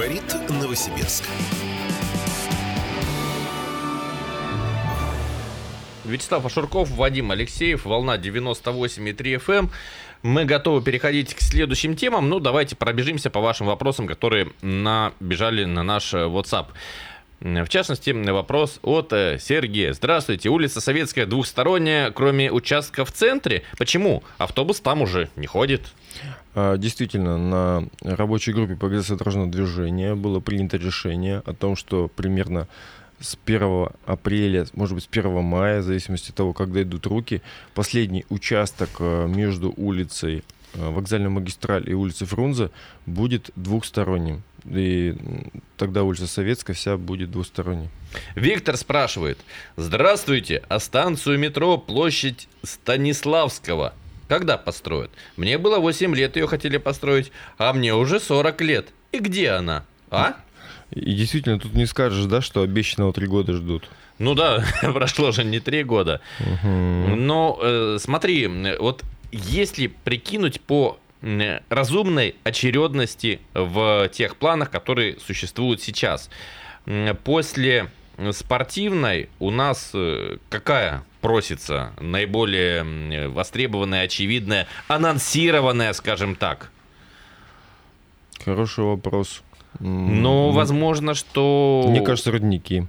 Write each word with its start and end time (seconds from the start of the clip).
Говорит 0.00 0.34
Новосибирск. 0.48 1.24
Вячеслав 6.06 6.46
Ашурков, 6.46 6.88
Вадим 6.92 7.30
Алексеев, 7.32 7.84
волна 7.84 8.16
98,3 8.16 9.14
FM. 9.14 9.58
Эм. 9.58 9.70
Мы 10.22 10.46
готовы 10.46 10.80
переходить 10.80 11.34
к 11.34 11.42
следующим 11.42 11.96
темам. 11.96 12.30
Ну, 12.30 12.40
давайте 12.40 12.76
пробежимся 12.76 13.28
по 13.28 13.40
вашим 13.40 13.66
вопросам, 13.66 14.06
которые 14.06 14.52
набежали 14.62 15.64
на 15.66 15.82
наш 15.82 16.14
WhatsApp. 16.14 16.68
В 17.40 17.68
частности, 17.68 18.10
вопрос 18.10 18.78
от 18.80 19.12
э, 19.12 19.38
Сергея. 19.38 19.92
Здравствуйте, 19.92 20.48
улица 20.48 20.80
Советская 20.80 21.26
двухсторонняя, 21.26 22.10
кроме 22.10 22.50
участка 22.50 23.04
в 23.04 23.12
центре. 23.12 23.64
Почему? 23.76 24.22
Автобус 24.38 24.80
там 24.80 25.02
уже 25.02 25.28
не 25.36 25.46
ходит. 25.46 25.92
А, 26.54 26.76
действительно, 26.76 27.38
на 27.38 27.88
рабочей 28.02 28.52
группе 28.52 28.76
по 28.76 28.86
организации 28.86 29.16
дорожного 29.16 29.48
движения 29.48 30.14
было 30.14 30.40
принято 30.40 30.76
решение 30.76 31.42
о 31.44 31.54
том, 31.54 31.76
что 31.76 32.08
примерно 32.08 32.66
с 33.20 33.38
1 33.44 33.88
апреля, 34.06 34.66
может 34.72 34.94
быть, 34.94 35.04
с 35.04 35.08
1 35.10 35.42
мая, 35.42 35.80
в 35.80 35.84
зависимости 35.84 36.30
от 36.30 36.36
того, 36.36 36.52
когда 36.52 36.82
идут 36.82 37.06
руки, 37.06 37.42
последний 37.74 38.24
участок 38.30 38.88
э, 38.98 39.26
между 39.28 39.72
улицей 39.76 40.42
э, 40.74 40.90
вокзальной 40.90 41.28
магистраль 41.28 41.88
и 41.88 41.94
улицей 41.94 42.26
Фрунзе 42.26 42.70
будет 43.06 43.50
двухсторонним. 43.56 44.42
И 44.64 45.16
тогда 45.76 46.02
улица 46.02 46.26
Советская 46.26 46.74
вся 46.74 46.96
будет 46.96 47.30
двусторонней. 47.30 47.88
Виктор 48.34 48.76
спрашивает. 48.76 49.38
Здравствуйте, 49.76 50.62
а 50.68 50.80
станцию 50.80 51.38
метро 51.38 51.78
площадь 51.78 52.48
Станиславского 52.62 53.94
когда 54.30 54.56
построят? 54.56 55.10
Мне 55.36 55.58
было 55.58 55.80
8 55.80 56.14
лет, 56.14 56.36
ее 56.36 56.46
хотели 56.46 56.76
построить, 56.76 57.32
а 57.58 57.72
мне 57.72 57.96
уже 57.96 58.20
40 58.20 58.60
лет. 58.60 58.88
И 59.10 59.18
где 59.18 59.50
она? 59.50 59.84
А? 60.08 60.36
И 60.92 61.14
действительно, 61.14 61.58
тут 61.58 61.74
не 61.74 61.84
скажешь, 61.84 62.26
да, 62.26 62.40
что 62.40 62.62
обещанного 62.62 63.12
три 63.12 63.26
года 63.26 63.54
ждут. 63.54 63.90
Ну 64.18 64.36
да, 64.36 64.64
прошло 64.82 65.32
же 65.32 65.42
не 65.42 65.58
три 65.58 65.82
года. 65.82 66.20
Угу. 66.38 66.68
Но 67.16 67.58
э, 67.60 67.96
смотри, 68.00 68.48
вот 68.78 69.02
если 69.32 69.88
прикинуть 69.88 70.60
по 70.60 71.00
разумной 71.68 72.36
очередности 72.44 73.40
в 73.52 74.08
тех 74.12 74.36
планах, 74.36 74.70
которые 74.70 75.18
существуют 75.18 75.82
сейчас. 75.82 76.30
После 77.24 77.90
спортивной 78.32 79.28
у 79.38 79.50
нас 79.50 79.90
э, 79.94 80.38
какая 80.48 81.04
просится 81.20 81.92
наиболее 82.00 83.28
востребованная, 83.28 84.04
очевидная, 84.04 84.66
анонсированная, 84.88 85.92
скажем 85.92 86.34
так? 86.34 86.70
Хороший 88.44 88.84
вопрос. 88.84 89.42
Ну, 89.78 90.50
возможно, 90.50 91.14
что... 91.14 91.86
Мне 91.88 92.00
кажется, 92.00 92.32
родники. 92.32 92.86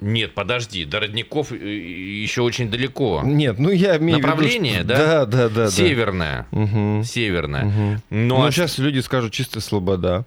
Нет, 0.00 0.34
подожди, 0.34 0.84
до 0.84 1.00
родников 1.00 1.52
э, 1.52 1.56
еще 1.56 2.42
очень 2.42 2.70
далеко. 2.70 3.22
Нет, 3.24 3.58
ну 3.58 3.70
я 3.70 3.96
имею 3.96 4.18
Направление, 4.18 4.74
в 4.74 4.78
виду, 4.80 4.88
да? 4.88 5.24
Да, 5.24 5.26
да, 5.26 5.48
да. 5.48 5.70
Северное. 5.70 6.46
Да. 6.50 6.60
Угу. 6.60 7.04
Северное. 7.04 7.64
Угу. 7.66 8.02
Но, 8.10 8.38
Но 8.38 8.50
сейчас 8.50 8.78
люди 8.78 8.98
скажут 8.98 9.32
чисто 9.32 9.60
слобода. 9.60 10.26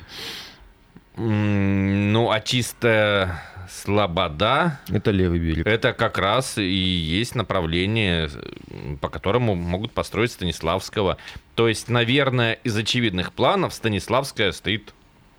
Ну, 1.18 2.32
а 2.32 2.40
чисто 2.42 3.42
Слобода. 3.70 4.80
Это 4.90 5.12
левый 5.12 5.40
берег. 5.40 5.66
Это 5.66 5.94
как 5.94 6.18
раз 6.18 6.58
и 6.58 6.64
есть 6.64 7.36
направление, 7.36 8.30
по 9.02 9.10
которому 9.10 9.56
могут 9.56 9.92
построить 9.92 10.32
Станиславского. 10.32 11.18
То 11.56 11.68
есть, 11.68 11.90
наверное, 11.90 12.54
из 12.64 12.76
очевидных 12.78 13.34
планов 13.34 13.74
Станиславская 13.74 14.52
стоит 14.52 14.94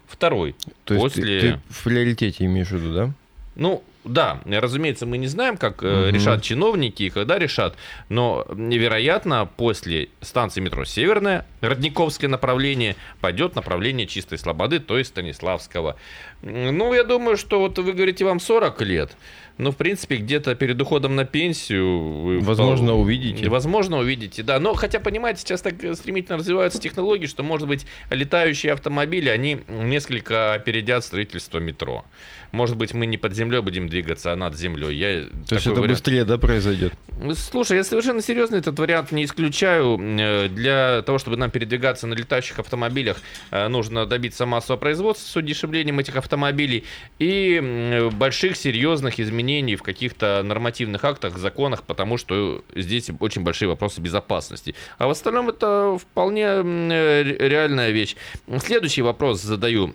второй. 0.07 0.57
То 0.85 0.95
есть 0.95 1.05
после... 1.05 1.41
ты, 1.41 1.53
ты 1.53 1.61
в 1.71 1.85
приоритете 1.85 2.45
имеешь 2.45 2.69
в 2.69 2.77
виду, 2.77 2.95
да? 2.95 3.11
Ну, 3.55 3.83
да, 4.09 4.41
разумеется, 4.45 5.07
мы 5.07 5.19
не 5.19 5.27
знаем, 5.27 5.57
как 5.57 5.83
угу. 5.83 6.09
решат 6.09 6.43
чиновники 6.43 7.05
и 7.05 7.11
когда 7.11 7.39
решат, 7.39 7.77
но 8.09 8.47
невероятно 8.55 9.49
после 9.57 10.09
станции 10.21 10.61
метро 10.61 10.85
Северная, 10.85 11.47
Родниковское 11.61 12.29
направление, 12.29 12.97
пойдет 13.21 13.55
направление 13.55 14.07
Чистой 14.07 14.39
Слободы, 14.39 14.81
то 14.81 14.99
есть 14.99 15.11
Станиславского. 15.11 15.97
Ну, 16.43 16.95
я 16.95 17.05
думаю, 17.05 17.37
что 17.37 17.59
вот 17.59 17.79
вы 17.79 17.93
говорите, 17.93 18.25
вам 18.25 18.41
40 18.41 18.81
лет. 18.83 19.17
Ну, 19.59 19.73
в 19.73 19.77
принципе, 19.77 20.19
где-то 20.19 20.55
перед 20.55 20.81
уходом 20.81 21.17
на 21.17 21.25
пенсию... 21.25 21.99
Вы 22.23 22.39
возможно, 22.39 22.93
впол... 22.93 23.01
увидите. 23.01 23.49
Возможно, 23.49 23.99
увидите, 23.99 24.45
да. 24.45 24.61
Но, 24.61 24.75
хотя, 24.75 25.01
понимаете, 25.01 25.41
сейчас 25.41 25.63
так 25.63 25.75
стремительно 25.97 26.39
развиваются 26.39 26.81
технологии, 26.81 27.27
что, 27.27 27.43
может 27.43 27.67
быть, 27.67 27.85
летающие 28.11 28.73
автомобили, 28.73 29.29
они 29.29 29.59
несколько 29.67 30.55
опередят 30.55 31.05
строительство 31.05 31.59
метро. 31.59 32.05
Может 32.53 32.77
быть, 32.77 32.95
мы 32.95 33.07
не 33.07 33.19
под 33.19 33.35
землей 33.35 33.61
будем 33.61 33.89
двигаться, 33.89 33.98
а 34.33 34.37
над 34.37 34.57
землей. 34.57 34.97
Я 34.97 35.25
То 35.49 35.55
есть 35.55 35.67
это 35.67 35.77
вариант... 35.77 35.91
быстрее, 35.91 36.25
да, 36.25 36.39
произойдет? 36.39 36.93
Слушай, 37.35 37.79
я 37.79 37.85
совершенно 37.85 38.23
серьезно 38.23 38.57
этот 38.57 38.79
вариант 38.79 39.13
не 39.13 39.25
исключаю. 39.25 39.99
Э, 40.01 40.49
для 40.49 41.03
того, 41.03 41.19
чтобы 41.19 41.37
нам 41.37 41.51
передвигаться 41.51 42.07
на 42.07 42.15
летающих 42.15 42.59
автомобилях, 42.59 43.19
э, 43.51 43.69
нужно 43.69 44.07
добиться 44.07 44.47
массового 44.47 44.79
производства 44.79 45.27
с 45.27 45.37
удешевлением 45.37 45.99
этих 45.99 46.17
автомобилей 46.17 46.85
и 47.19 48.09
больших 48.13 48.57
серьезных 48.57 49.19
изменений 49.21 49.77
в 49.77 49.83
каких-то 49.83 50.43
нормативных 50.45 51.05
актах, 51.05 51.39
законах, 51.39 51.83
потому 51.83 52.17
что 52.17 52.63
здесь 52.75 53.11
очень 53.21 53.43
большие 53.43 53.69
вопросы 53.69 54.01
безопасности. 54.01 54.75
А 54.99 55.07
в 55.07 55.11
остальном 55.11 55.49
это 55.49 55.99
вполне 55.99 56.45
э, 56.45 57.23
реальная 57.23 57.91
вещь. 57.91 58.17
Следующий 58.59 59.03
вопрос 59.03 59.43
задаю 59.43 59.95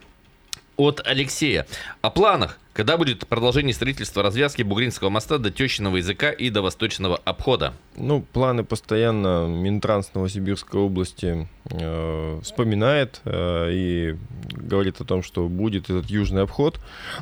от 0.78 1.02
Алексея. 1.06 1.66
О 2.02 2.10
планах. 2.10 2.60
Когда 2.74 2.98
будет 2.98 3.28
продолжение 3.28 3.72
строительства 3.72 4.24
развязки 4.24 4.64
Бугринского 4.64 5.10
моста 5.10 5.38
до 5.38 5.52
Тещиного 5.52 5.98
языка 5.98 6.32
и 6.32 6.50
до 6.50 6.64
Восточного 6.64 7.18
обхода? 7.18 7.76
Ну, 7.96 8.22
планы 8.34 8.64
постоянно 8.64 9.46
Минтранс 9.48 10.12
Новосибирской 10.16 10.82
области 10.82 11.48
э, 11.70 12.40
вспоминает 12.42 13.22
э, 13.26 13.70
и 13.72 14.18
говорит 14.50 15.00
о 15.02 15.06
том, 15.06 15.22
что 15.22 15.48
будет 15.48 15.92
этот 15.92 16.10
южный 16.10 16.42
обход. 16.42 16.80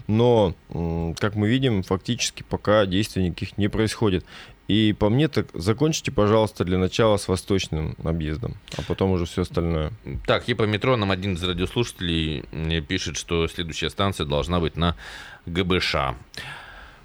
Но, 0.07 0.55
э, 0.69 1.13
как 1.19 1.35
мы 1.35 1.49
видим, 1.49 1.83
фактически 1.83 2.43
пока 2.47 2.85
действий 2.85 3.23
никаких 3.23 3.57
не 3.57 3.67
происходит. 3.67 4.23
И 4.67 4.93
по 4.97 5.09
мне 5.09 5.27
так 5.27 5.47
закончите, 5.53 6.11
пожалуйста, 6.11 6.63
для 6.63 6.77
начала 6.77 7.17
с 7.17 7.27
восточным 7.27 7.95
объездом, 8.03 8.55
а 8.77 8.81
потом 8.83 9.11
уже 9.11 9.25
все 9.25 9.41
остальное. 9.41 9.91
Так, 10.25 10.47
и 10.47 10.53
по 10.53 10.63
метро 10.63 10.95
нам 10.95 11.11
один 11.11 11.33
из 11.33 11.43
радиослушателей 11.43 12.43
пишет, 12.87 13.17
что 13.17 13.47
следующая 13.47 13.89
станция 13.89 14.25
должна 14.25 14.59
быть 14.59 14.77
на 14.77 14.95
ГБШ. 15.45 15.95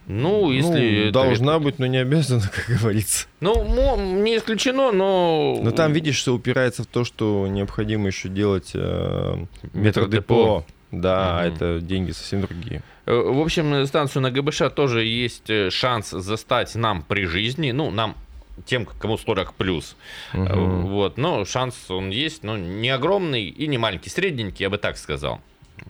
Ну, 0.06 0.53
если... 0.53 1.06
Ну, 1.06 1.12
должна 1.12 1.59
быть, 1.59 1.78
но 1.78 1.87
не 1.87 1.99
обязана, 1.99 2.43
как 2.55 2.78
говорится. 2.78 3.27
Ну, 3.41 3.97
не 4.23 4.37
исключено, 4.37 4.93
но... 4.93 5.59
Но 5.62 5.71
там, 5.73 5.93
видишь, 5.93 6.17
что 6.17 6.34
упирается 6.34 6.84
в 6.84 6.87
то, 6.87 7.05
что 7.05 7.47
необходимо 7.49 8.06
еще 8.06 8.28
делать 8.28 8.71
э, 8.75 9.44
метродепо. 9.73 10.65
Да, 10.92 11.38
угу. 11.38 11.54
это 11.54 11.80
деньги 11.80 12.12
совсем 12.12 12.42
другие. 12.42 12.82
Э, 13.06 13.14
в 13.14 13.41
общем, 13.41 13.86
станцию 13.86 14.22
на 14.22 14.30
ГБШ 14.30 14.62
тоже 14.74 15.04
есть 15.04 15.50
э, 15.50 15.70
шанс 15.70 16.10
застать 16.10 16.74
нам 16.74 17.02
при 17.02 17.24
жизни, 17.26 17.72
ну, 17.72 17.91
нам 17.91 18.16
тем, 18.64 18.86
кому 18.86 19.19
40 19.19 19.54
плюс. 19.54 19.96
Угу. 20.32 20.60
Вот, 20.88 21.19
но 21.19 21.44
шанс 21.44 21.75
он 21.91 22.10
есть, 22.10 22.42
но 22.42 22.56
не 22.56 22.88
огромный 22.88 23.44
и 23.48 23.66
не 23.66 23.78
маленький, 23.78 24.10
средненький, 24.10 24.62
я 24.62 24.70
бы 24.70 24.78
так 24.78 24.96
сказал. 24.96 25.41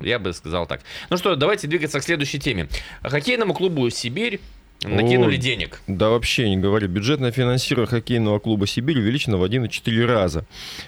Я 0.01 0.19
бы 0.19 0.33
сказал 0.33 0.67
так. 0.67 0.81
Ну 1.11 1.17
что, 1.17 1.37
давайте 1.37 1.69
двигаться 1.69 2.01
к 2.01 2.03
следующей 2.03 2.41
теме. 2.41 2.69
Хоккейному 3.03 3.55
клубу 3.55 3.89
«Сибирь» 3.91 4.41
накинули 4.83 5.37
О, 5.37 5.39
денег. 5.39 5.81
Да 5.87 6.11
вообще 6.11 6.49
не 6.49 6.57
говори. 6.57 6.87
Бюджетное 6.87 7.31
финансирование 7.31 7.89
хоккейного 7.89 8.39
клуба 8.41 8.67
«Сибирь» 8.67 8.99
увеличено 8.99 9.37
в 9.37 9.45
1,4 9.45 10.07
раза. 10.07 10.45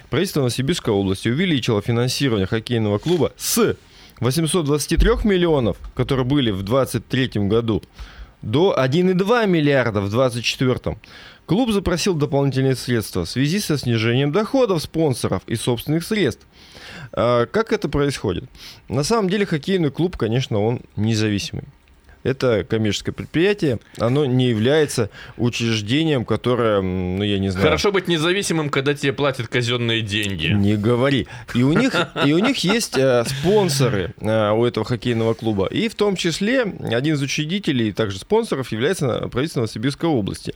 Правительство 0.09 0.41
Новосибирской 0.41 0.93
области 0.93 1.29
увеличило 1.29 1.81
финансирование 1.81 2.45
хоккейного 2.45 2.97
клуба 2.97 3.31
с 3.37 3.75
823 4.19 5.09
миллионов, 5.23 5.77
которые 5.95 6.25
были 6.25 6.51
в 6.51 6.63
2023 6.63 7.47
году, 7.47 7.81
до 8.41 8.75
1,2 8.77 9.47
миллиарда 9.47 10.01
в 10.01 10.09
2024. 10.09 10.97
Клуб 11.45 11.71
запросил 11.71 12.13
дополнительные 12.13 12.75
средства 12.75 13.25
в 13.25 13.29
связи 13.29 13.59
со 13.59 13.77
снижением 13.77 14.31
доходов 14.31 14.81
спонсоров 14.81 15.41
и 15.47 15.55
собственных 15.55 16.03
средств. 16.03 16.45
А 17.11 17.47
как 17.47 17.73
это 17.73 17.89
происходит? 17.89 18.45
На 18.87 19.03
самом 19.03 19.29
деле 19.29 19.45
хоккейный 19.45 19.89
клуб, 19.89 20.15
конечно, 20.15 20.59
он 20.59 20.81
независимый. 20.95 21.63
Это 22.23 22.63
коммерческое 22.63 23.13
предприятие, 23.13 23.79
оно 23.97 24.25
не 24.25 24.49
является 24.49 25.09
учреждением, 25.37 26.25
которое, 26.25 26.81
ну 26.81 27.23
я 27.23 27.39
не 27.39 27.49
знаю. 27.49 27.65
Хорошо 27.65 27.91
быть 27.91 28.07
независимым, 28.07 28.69
когда 28.69 28.93
тебе 28.93 29.13
платят 29.13 29.47
казенные 29.47 30.01
деньги. 30.01 30.47
Не 30.47 30.75
говори. 30.75 31.27
И 31.53 31.63
у 31.63 31.73
них, 31.73 31.93
и 32.25 32.33
у 32.33 32.39
них 32.39 32.57
есть 32.63 32.97
э, 32.97 33.23
спонсоры 33.25 34.13
э, 34.19 34.51
у 34.51 34.65
этого 34.65 34.85
хоккейного 34.85 35.33
клуба. 35.33 35.67
И 35.67 35.87
в 35.87 35.95
том 35.95 36.15
числе 36.15 36.61
один 36.61 37.15
из 37.15 37.21
учредителей, 37.21 37.91
также 37.93 38.19
спонсоров, 38.19 38.71
является 38.71 39.27
правительство 39.29 39.61
Новосибирской 39.61 40.09
области. 40.09 40.53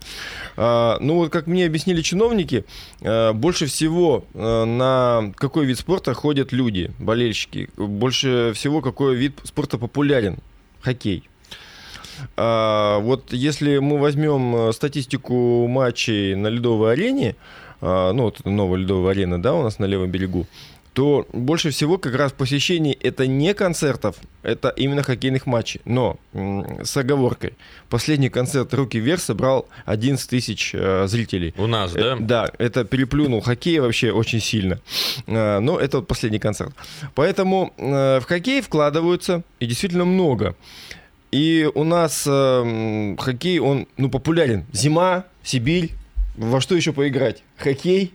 Э, 0.57 0.97
ну 0.99 1.15
вот, 1.15 1.31
как 1.31 1.47
мне 1.47 1.65
объяснили 1.65 2.01
чиновники, 2.01 2.65
э, 3.01 3.31
больше 3.33 3.67
всего 3.67 4.25
э, 4.33 4.65
на 4.65 5.31
какой 5.35 5.65
вид 5.65 5.79
спорта 5.79 6.13
ходят 6.13 6.51
люди, 6.51 6.91
болельщики? 6.99 7.69
Больше 7.77 8.51
всего 8.53 8.81
какой 8.81 9.15
вид 9.15 9.39
спорта 9.43 9.77
популярен? 9.77 10.37
Хоккей. 10.81 11.23
А, 12.35 12.99
вот 12.99 13.33
если 13.33 13.77
мы 13.77 13.99
возьмем 13.99 14.55
э, 14.55 14.73
статистику 14.73 15.67
матчей 15.67 16.35
на 16.35 16.47
ледовой 16.47 16.93
арене, 16.93 17.35
а, 17.81 18.13
ну 18.13 18.23
вот 18.23 18.45
новая 18.45 18.79
ледовая 18.79 19.11
арена, 19.11 19.41
да, 19.41 19.53
у 19.53 19.63
нас 19.63 19.79
на 19.79 19.85
левом 19.85 20.09
берегу, 20.09 20.47
то 20.93 21.27
больше 21.33 21.71
всего 21.71 21.97
как 21.97 22.15
раз 22.15 22.31
посещений 22.31 22.97
это 23.01 23.25
не 23.27 23.53
концертов, 23.53 24.17
это 24.43 24.69
именно 24.69 25.01
хоккейных 25.01 25.45
матчей. 25.45 25.81
Но 25.85 26.17
с 26.33 26.95
оговоркой. 26.95 27.53
Последний 27.89 28.29
концерт 28.29 28.73
«Руки 28.73 28.99
вверх» 28.99 29.21
собрал 29.21 29.67
11 29.85 30.29
тысяч 30.29 30.71
э, 30.73 31.07
зрителей. 31.07 31.53
У 31.57 31.67
нас, 31.67 31.93
да? 31.93 32.13
Э, 32.13 32.17
да, 32.19 32.51
это 32.59 32.85
переплюнул 32.85 33.41
хоккей 33.41 33.79
вообще 33.79 34.11
очень 34.11 34.39
сильно. 34.39 34.79
Э, 35.25 35.59
но 35.59 35.79
это 35.79 35.97
вот 35.97 36.07
последний 36.07 36.39
концерт. 36.39 36.73
Поэтому 37.15 37.73
э, 37.77 38.19
в 38.19 38.25
хоккей 38.25 38.61
вкладываются 38.61 39.43
и 39.59 39.65
действительно 39.65 40.05
много. 40.05 40.55
И 41.33 41.67
у 41.73 41.83
нас 41.83 42.25
э, 42.27 43.15
хоккей, 43.17 43.57
он 43.57 43.87
ну, 43.97 44.07
популярен. 44.11 44.65
Зима, 44.71 45.25
Сибирь. 45.41 45.89
Во 46.37 46.61
что 46.61 46.75
еще 46.75 46.93
поиграть? 46.93 47.41
Хоккей. 47.57 48.13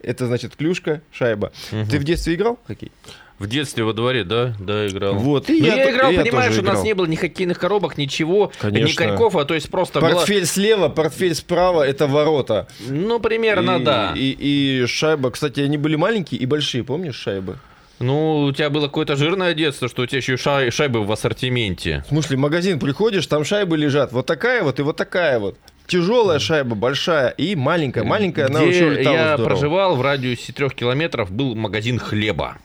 Это 0.00 0.26
значит 0.26 0.56
клюшка, 0.56 1.02
шайба. 1.12 1.52
Угу. 1.70 1.90
Ты 1.90 1.98
в 1.98 2.04
детстве 2.04 2.34
играл 2.34 2.58
в 2.64 2.66
хоккей? 2.66 2.90
В 3.38 3.46
детстве 3.46 3.84
во 3.84 3.92
дворе, 3.92 4.24
да, 4.24 4.54
да, 4.58 4.86
играл. 4.86 5.16
Вот, 5.16 5.50
и 5.50 5.58
я, 5.58 5.74
я 5.74 5.90
играл, 5.90 6.10
и 6.10 6.16
понимаешь, 6.16 6.54
я 6.54 6.62
у 6.62 6.64
нас 6.64 6.82
не 6.82 6.94
было 6.94 7.04
ни 7.04 7.16
хоккейных 7.16 7.58
коробок, 7.58 7.98
ничего, 7.98 8.50
Конечно. 8.58 9.04
ни 9.04 9.06
коньков, 9.06 9.36
а 9.36 9.44
то 9.44 9.52
есть 9.52 9.70
просто 9.70 10.00
Портфель 10.00 10.36
была... 10.38 10.46
слева, 10.46 10.88
портфель 10.88 11.34
справа, 11.34 11.86
это 11.86 12.06
ворота. 12.06 12.68
Ну, 12.88 13.20
примерно, 13.20 13.76
и, 13.76 13.84
да. 13.84 14.12
И, 14.16 14.30
и, 14.30 14.82
и 14.82 14.86
шайба, 14.86 15.30
кстати, 15.30 15.60
они 15.60 15.76
были 15.76 15.96
маленькие 15.96 16.40
и 16.40 16.46
большие, 16.46 16.82
помнишь 16.84 17.16
шайбы? 17.16 17.58
Ну, 17.98 18.44
у 18.44 18.52
тебя 18.52 18.68
было 18.68 18.86
какое-то 18.86 19.16
жирное 19.16 19.54
детство, 19.54 19.88
что 19.88 20.02
у 20.02 20.06
тебя 20.06 20.18
еще 20.18 20.34
и 20.34 20.36
шай, 20.36 20.70
шайбы 20.70 21.04
в 21.04 21.10
ассортименте. 21.10 22.04
В 22.06 22.08
смысле, 22.08 22.36
в 22.36 22.40
магазин 22.40 22.78
приходишь, 22.78 23.26
там 23.26 23.44
шайбы 23.44 23.76
лежат. 23.76 24.12
Вот 24.12 24.26
такая 24.26 24.62
вот 24.62 24.78
и 24.78 24.82
вот 24.82 24.96
такая 24.96 25.38
вот. 25.38 25.56
Тяжелая 25.86 26.38
шайба, 26.38 26.74
большая 26.74 27.28
и 27.28 27.54
маленькая. 27.54 28.04
Маленькая, 28.04 28.48
Где 28.48 28.56
она 28.56 28.64
еще 28.66 28.90
летала 28.90 29.14
я 29.14 29.34
здорово. 29.34 29.44
проживал, 29.44 29.96
в 29.96 30.02
радиусе 30.02 30.52
трех 30.52 30.74
километров 30.74 31.30
был 31.30 31.54
магазин 31.54 31.98
хлеба. 31.98 32.58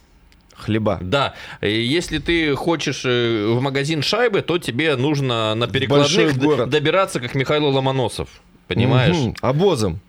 Хлеба. 0.55 0.97
Да. 1.01 1.33
Если 1.61 2.19
ты 2.19 2.55
хочешь 2.55 3.03
э, 3.05 3.45
в 3.47 3.61
магазин 3.61 4.01
шайбы, 4.01 4.41
то 4.41 4.57
тебе 4.57 4.95
нужно 4.95 5.55
на 5.55 5.67
перекладных 5.67 6.69
добираться, 6.69 7.19
как 7.19 7.35
Михаил 7.35 7.67
Ломоносов. 7.67 8.29
Понимаешь? 8.67 9.15
Угу. 9.15 9.35
Обозом. 9.41 9.99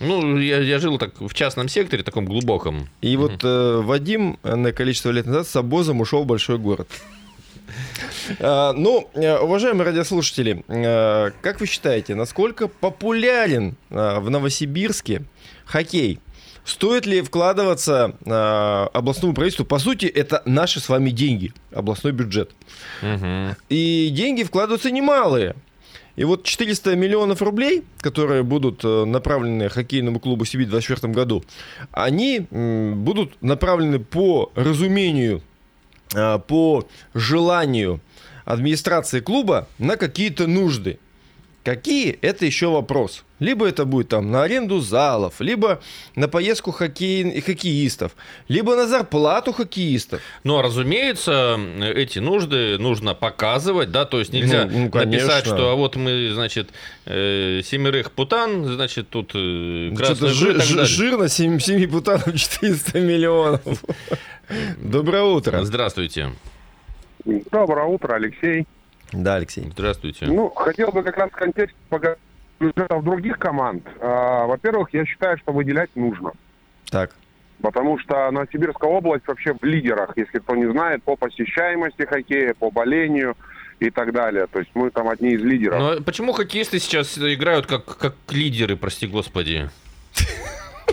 Ну, 0.00 0.38
я, 0.38 0.58
я 0.58 0.78
жил 0.78 0.98
так 0.98 1.20
в 1.20 1.32
частном 1.34 1.68
секторе, 1.68 2.02
таком 2.02 2.24
глубоком. 2.24 2.88
И 3.02 3.16
угу. 3.16 3.28
вот 3.28 3.44
э, 3.44 3.80
Вадим 3.82 4.38
на 4.42 4.72
количество 4.72 5.10
лет 5.10 5.26
назад 5.26 5.46
с 5.46 5.54
обозом 5.56 6.00
ушел 6.00 6.24
в 6.24 6.26
большой 6.26 6.58
город. 6.58 6.88
А, 8.38 8.72
ну, 8.72 9.08
э, 9.14 9.38
уважаемые 9.38 9.84
радиослушатели, 9.84 10.64
э, 10.68 11.30
как 11.42 11.60
вы 11.60 11.66
считаете, 11.66 12.14
насколько 12.14 12.68
популярен 12.68 13.76
э, 13.90 14.18
в 14.20 14.30
Новосибирске 14.30 15.24
хоккей? 15.64 16.18
Стоит 16.62 17.06
ли 17.06 17.22
вкладываться 17.22 18.14
областному 18.92 19.34
правительству? 19.34 19.64
По 19.64 19.78
сути, 19.78 20.04
это 20.04 20.42
наши 20.44 20.78
с 20.78 20.88
вами 20.88 21.10
деньги, 21.10 21.52
областной 21.72 22.12
бюджет. 22.12 22.50
Угу. 23.02 23.56
И 23.70 24.10
деньги 24.12 24.44
вкладываются 24.44 24.90
немалые. 24.90 25.56
И 26.20 26.24
вот 26.24 26.44
400 26.44 26.96
миллионов 26.96 27.40
рублей, 27.40 27.82
которые 28.02 28.42
будут 28.42 28.84
э, 28.84 29.04
направлены 29.06 29.70
хоккейному 29.70 30.20
клубу 30.20 30.44
Сибирь 30.44 30.66
в 30.66 30.70
2024 30.70 31.14
году, 31.14 31.42
они 31.92 32.40
будут 32.50 33.40
направлены 33.40 34.00
по 34.00 34.52
разумению, 34.54 35.40
э, 36.14 36.38
по 36.46 36.86
желанию 37.14 38.02
администрации 38.44 39.20
клуба 39.20 39.66
на 39.78 39.96
какие-то 39.96 40.46
нужды. 40.46 40.98
Какие? 41.64 42.18
Это 42.22 42.46
еще 42.46 42.68
вопрос. 42.68 43.24
Либо 43.38 43.66
это 43.66 43.84
будет 43.84 44.08
там 44.08 44.30
на 44.30 44.42
аренду 44.42 44.80
залов, 44.80 45.40
либо 45.40 45.80
на 46.14 46.26
поездку 46.26 46.72
хоккей, 46.72 47.40
хоккеистов, 47.40 48.12
либо 48.48 48.76
на 48.76 48.86
зарплату 48.86 49.52
хоккеистов. 49.52 50.22
Ну, 50.44 50.58
а 50.58 50.62
разумеется, 50.62 51.58
эти 51.80 52.18
нужды 52.18 52.78
нужно 52.78 53.14
показывать, 53.14 53.90
да, 53.90 54.04
то 54.06 54.20
есть 54.20 54.32
нельзя 54.32 54.66
ну, 54.66 54.90
ну, 54.92 54.98
написать, 54.98 55.44
что 55.44 55.70
а 55.70 55.74
вот 55.74 55.96
мы, 55.96 56.30
значит, 56.32 56.70
э, 57.04 57.60
семерых 57.62 58.12
путан, 58.12 58.64
значит, 58.64 59.10
тут 59.10 59.32
э, 59.34 59.92
красный 59.94 60.30
жир, 60.30 60.62
жир, 60.62 60.86
жирно, 60.86 61.28
семи, 61.28 61.60
семи 61.60 61.86
путанов 61.86 62.34
400 62.34 63.00
миллионов. 63.00 63.84
Доброе 64.78 65.24
утро. 65.24 65.62
Здравствуйте. 65.64 66.30
Доброе 67.24 67.86
утро, 67.86 68.14
Алексей. 68.14 68.66
Да, 69.12 69.36
Алексей. 69.36 69.68
Здравствуйте. 69.72 70.26
Ну, 70.26 70.50
хотел 70.50 70.90
бы 70.90 71.02
как 71.02 71.16
раз 71.16 71.30
в 71.30 71.34
контексте 71.34 71.76
бюджетов 72.60 73.02
других 73.02 73.38
команд. 73.38 73.86
А, 74.00 74.46
во-первых, 74.46 74.90
я 74.92 75.04
считаю, 75.04 75.38
что 75.38 75.52
выделять 75.52 75.90
нужно. 75.96 76.32
Так. 76.90 77.10
Потому 77.62 77.98
что 77.98 78.30
Новосибирская 78.30 78.90
область 78.90 79.26
вообще 79.26 79.54
в 79.54 79.62
лидерах, 79.64 80.12
если 80.16 80.38
кто 80.38 80.54
не 80.54 80.70
знает, 80.70 81.02
по 81.02 81.16
посещаемости 81.16 82.02
хоккея, 82.02 82.54
по 82.54 82.70
болению 82.70 83.36
и 83.80 83.90
так 83.90 84.12
далее. 84.12 84.46
То 84.46 84.60
есть 84.60 84.70
мы 84.74 84.90
там 84.90 85.08
одни 85.08 85.30
из 85.30 85.42
лидеров. 85.42 85.78
Но 85.78 86.02
почему 86.02 86.32
хоккеисты 86.32 86.78
сейчас 86.78 87.18
играют 87.18 87.66
как, 87.66 87.84
как 87.84 88.14
лидеры, 88.30 88.76
прости 88.76 89.06
господи? 89.06 89.68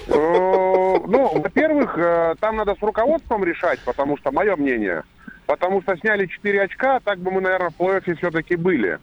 Э, 0.08 0.12
ну, 0.14 1.42
во-первых, 1.42 1.98
э, 1.98 2.36
там 2.40 2.58
надо 2.58 2.76
с 2.76 2.82
руководством 2.82 3.44
решать, 3.44 3.80
потому 3.82 4.18
что, 4.18 4.32
мое 4.32 4.56
мнение, 4.56 5.04
потому 5.48 5.82
что 5.82 5.98
сняли 5.98 6.28
4 6.28 6.62
очка, 6.62 7.00
так 7.00 7.18
бы 7.20 7.32
мы, 7.32 7.42
наверное, 7.42 7.72
в 7.72 7.82
плей-оффе 7.82 8.16
все-таки 8.18 8.56
были. 8.56 9.00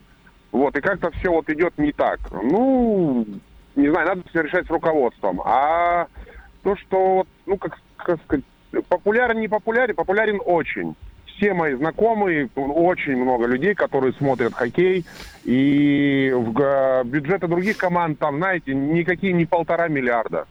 Вот, 0.51 0.77
и 0.77 0.81
как-то 0.81 1.11
все 1.11 1.29
вот 1.31 1.49
идет 1.49 1.77
не 1.77 1.91
так. 1.91 2.19
Ну, 2.31 3.25
не 3.75 3.89
знаю, 3.89 4.07
надо 4.07 4.21
все 4.29 4.43
решать 4.43 4.65
с 4.65 4.69
руководством. 4.69 5.41
А 5.43 6.07
то, 6.63 6.77
что, 6.77 7.27
ну, 7.45 7.57
как, 7.57 7.77
как 7.97 8.21
сказать, 8.23 8.45
популярен, 8.87 9.39
не 9.41 9.49
популярен, 9.49 9.95
популярен 9.95 10.39
очень. 10.45 10.95
Все 11.25 11.53
мои 11.53 11.73
знакомые, 11.73 12.47
очень 12.55 13.17
много 13.17 13.45
людей, 13.47 13.75
которые 13.75 14.13
смотрят 14.13 14.53
хоккей. 14.53 15.05
И 15.43 16.31
в 16.33 17.03
бюджеты 17.03 17.47
других 17.47 17.75
команд 17.75 18.19
там, 18.19 18.37
знаете, 18.37 18.73
никакие 18.73 19.33
не 19.33 19.45
полтора 19.45 19.89
миллиарда. 19.89 20.47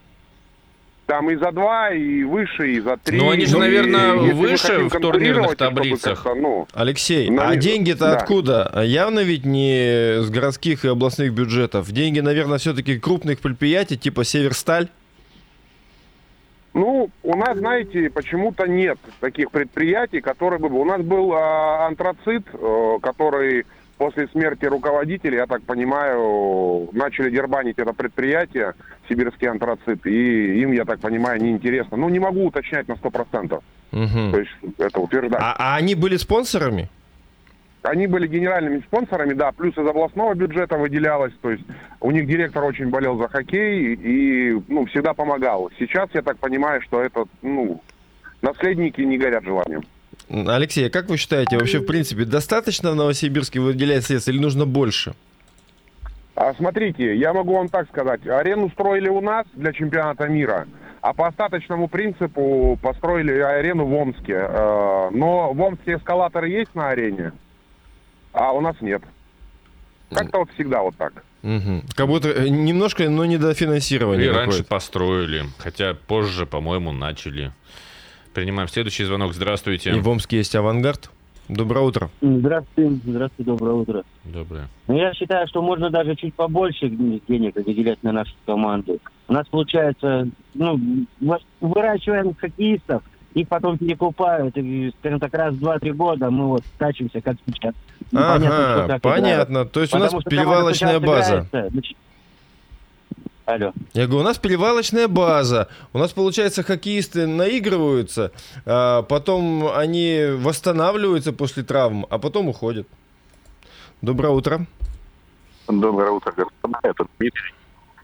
Там 1.06 1.30
и 1.30 1.36
за 1.36 1.52
два, 1.52 1.90
и 1.90 2.22
выше, 2.22 2.72
и 2.72 2.80
за 2.80 2.96
три. 2.96 3.18
Ну, 3.18 3.30
они 3.30 3.44
же, 3.44 3.58
наверное, 3.58 4.14
и, 4.14 4.32
выше 4.32 4.88
в 4.88 4.98
турнирных 4.98 5.54
таблицах. 5.56 6.26
Ну, 6.34 6.66
Алексей, 6.72 7.28
на... 7.28 7.48
а 7.48 7.56
деньги-то 7.56 7.98
да. 7.98 8.16
откуда? 8.16 8.82
Явно 8.82 9.20
ведь 9.20 9.44
не 9.44 10.22
с 10.22 10.30
городских 10.30 10.86
и 10.86 10.88
областных 10.88 11.34
бюджетов. 11.34 11.90
Деньги, 11.90 12.20
наверное, 12.20 12.56
все-таки 12.56 12.98
крупных 12.98 13.40
предприятий, 13.40 13.98
типа 13.98 14.24
Северсталь? 14.24 14.88
Ну, 16.72 17.10
у 17.22 17.36
нас, 17.36 17.56
знаете, 17.56 18.10
почему-то 18.10 18.66
нет 18.66 18.98
таких 19.20 19.50
предприятий, 19.50 20.20
которые 20.20 20.58
бы... 20.58 20.68
У 20.68 20.84
нас 20.84 21.02
был 21.02 21.32
а, 21.32 21.86
антрацит, 21.86 22.46
а, 22.52 22.98
который 23.00 23.64
после 23.98 24.28
смерти 24.28 24.64
руководителя, 24.64 25.38
я 25.38 25.46
так 25.46 25.62
понимаю, 25.62 26.88
начали 26.92 27.30
дербанить 27.30 27.78
это 27.78 27.92
предприятие, 27.92 28.74
сибирский 29.08 29.48
антрацит, 29.48 30.06
и 30.06 30.60
им, 30.60 30.72
я 30.72 30.84
так 30.84 31.00
понимаю, 31.00 31.40
неинтересно. 31.42 31.96
Ну, 31.96 32.08
не 32.08 32.18
могу 32.18 32.46
уточнять 32.46 32.88
на 32.88 32.94
100%. 32.94 33.54
Угу. 33.92 34.32
То 34.32 34.38
есть 34.38 34.50
это 34.78 35.00
утверждать. 35.00 35.40
А, 35.40 35.54
а 35.58 35.76
они 35.76 35.94
были 35.94 36.16
спонсорами? 36.16 36.88
Они 37.82 38.06
были 38.06 38.26
генеральными 38.26 38.80
спонсорами, 38.80 39.34
да, 39.34 39.52
плюс 39.52 39.76
из 39.76 39.86
областного 39.86 40.34
бюджета 40.34 40.78
выделялось, 40.78 41.34
то 41.42 41.50
есть 41.50 41.64
у 42.00 42.10
них 42.12 42.26
директор 42.26 42.64
очень 42.64 42.88
болел 42.88 43.18
за 43.18 43.28
хоккей 43.28 43.94
и, 43.94 44.58
ну, 44.68 44.86
всегда 44.86 45.12
помогал. 45.12 45.70
Сейчас 45.78 46.08
я 46.14 46.22
так 46.22 46.38
понимаю, 46.38 46.80
что 46.80 47.02
это, 47.02 47.26
ну, 47.42 47.82
наследники 48.40 49.02
не 49.02 49.18
горят 49.18 49.44
желанием. 49.44 49.82
Алексей, 50.28 50.86
а 50.86 50.90
как 50.90 51.08
вы 51.08 51.16
считаете, 51.16 51.58
вообще, 51.58 51.78
в 51.78 51.86
принципе, 51.86 52.24
достаточно 52.24 52.92
в 52.92 52.94
Новосибирске 52.94 53.60
выделять 53.60 54.04
средств 54.04 54.28
или 54.28 54.38
нужно 54.38 54.66
больше? 54.66 55.14
А, 56.34 56.52
смотрите, 56.54 57.16
я 57.16 57.32
могу 57.32 57.54
вам 57.54 57.68
так 57.68 57.88
сказать. 57.88 58.26
Арену 58.26 58.68
строили 58.70 59.08
у 59.08 59.20
нас 59.20 59.46
для 59.54 59.72
чемпионата 59.72 60.26
мира, 60.26 60.66
а 61.00 61.12
по 61.12 61.28
остаточному 61.28 61.88
принципу 61.88 62.78
построили 62.82 63.32
арену 63.38 63.84
в 63.84 63.94
Омске. 63.94 64.46
Э, 64.48 65.10
но 65.12 65.52
в 65.52 65.60
Омске 65.60 65.94
эскалаторы 65.96 66.48
есть 66.48 66.74
на 66.74 66.88
арене? 66.88 67.32
а 68.34 68.52
у 68.52 68.60
нас 68.60 68.76
нет. 68.80 69.00
Как-то 70.10 70.38
вот 70.40 70.50
всегда 70.54 70.82
вот 70.82 70.96
так. 70.96 71.12
Мгм. 71.42 71.84
Как 71.94 72.06
будто 72.06 72.28
э, 72.30 72.48
немножко, 72.48 73.08
но 73.08 73.24
не 73.24 73.38
до 73.38 73.50
И 73.52 73.54
финансирования. 73.54 74.30
раньше 74.30 74.64
построили, 74.64 75.44
хотя 75.58 75.94
позже, 75.94 76.46
по-моему, 76.46 76.92
начали. 76.92 77.52
Принимаем 78.34 78.68
следующий 78.68 79.04
звонок. 79.04 79.32
Здравствуйте. 79.32 79.90
И 79.90 80.00
в 80.00 80.08
Омске 80.08 80.38
есть 80.38 80.54
авангард. 80.56 81.08
Доброе 81.48 81.80
утро. 81.84 82.10
Здравствуйте, 82.22 83.00
здравствуйте, 83.04 83.50
доброе 83.50 83.74
утро. 83.74 84.02
Доброе. 84.24 84.68
Ну, 84.88 84.96
я 84.96 85.12
считаю, 85.12 85.46
что 85.46 85.62
можно 85.62 85.90
даже 85.90 86.16
чуть 86.16 86.34
побольше 86.34 86.88
денег 86.88 87.54
выделять 87.54 88.02
на 88.02 88.12
нашу 88.12 88.32
команду. 88.46 88.98
У 89.28 89.32
нас 89.32 89.46
получается, 89.48 90.28
ну, 90.54 90.80
вы- 91.20 91.38
выращиваем 91.60 92.34
хоккеистов, 92.34 93.02
их 93.34 93.46
потом 93.48 93.76
перекупают, 93.76 94.56
и, 94.56 94.90
скажем 95.00 95.20
так, 95.20 95.34
раз 95.34 95.54
в 95.54 95.58
два-три 95.60 95.92
года 95.92 96.30
мы 96.30 96.48
вот 96.48 96.62
тачимся, 96.78 97.20
как 97.20 97.36
сейчас. 97.46 97.74
Непонятно, 98.10 98.46
Ага, 98.46 98.74
как 98.76 98.84
играет. 98.86 99.02
понятно. 99.02 99.64
То 99.66 99.80
есть 99.82 99.94
у 99.94 99.98
нас 99.98 100.06
Потому 100.12 100.20
что 100.22 100.30
команда 100.30 100.50
перевалочная 100.50 101.00
база. 101.00 101.48
нач- 101.52 101.94
Алло. 103.46 103.72
Я 103.92 104.06
говорю, 104.06 104.20
у 104.20 104.24
нас 104.24 104.38
перевалочная 104.38 105.06
база. 105.06 105.68
У 105.92 105.98
нас, 105.98 106.12
получается, 106.12 106.62
хоккеисты 106.62 107.26
наигрываются, 107.26 108.32
а 108.64 109.02
потом 109.02 109.68
они 109.74 110.28
восстанавливаются 110.38 111.32
после 111.32 111.62
травм, 111.62 112.06
а 112.08 112.18
потом 112.18 112.48
уходят. 112.48 112.86
Доброе 114.00 114.30
утро. 114.30 114.66
Доброе 115.68 116.10
утро, 116.10 116.32
господа. 116.32 116.78
Это 116.82 117.06
Дмитрий. 117.18 117.54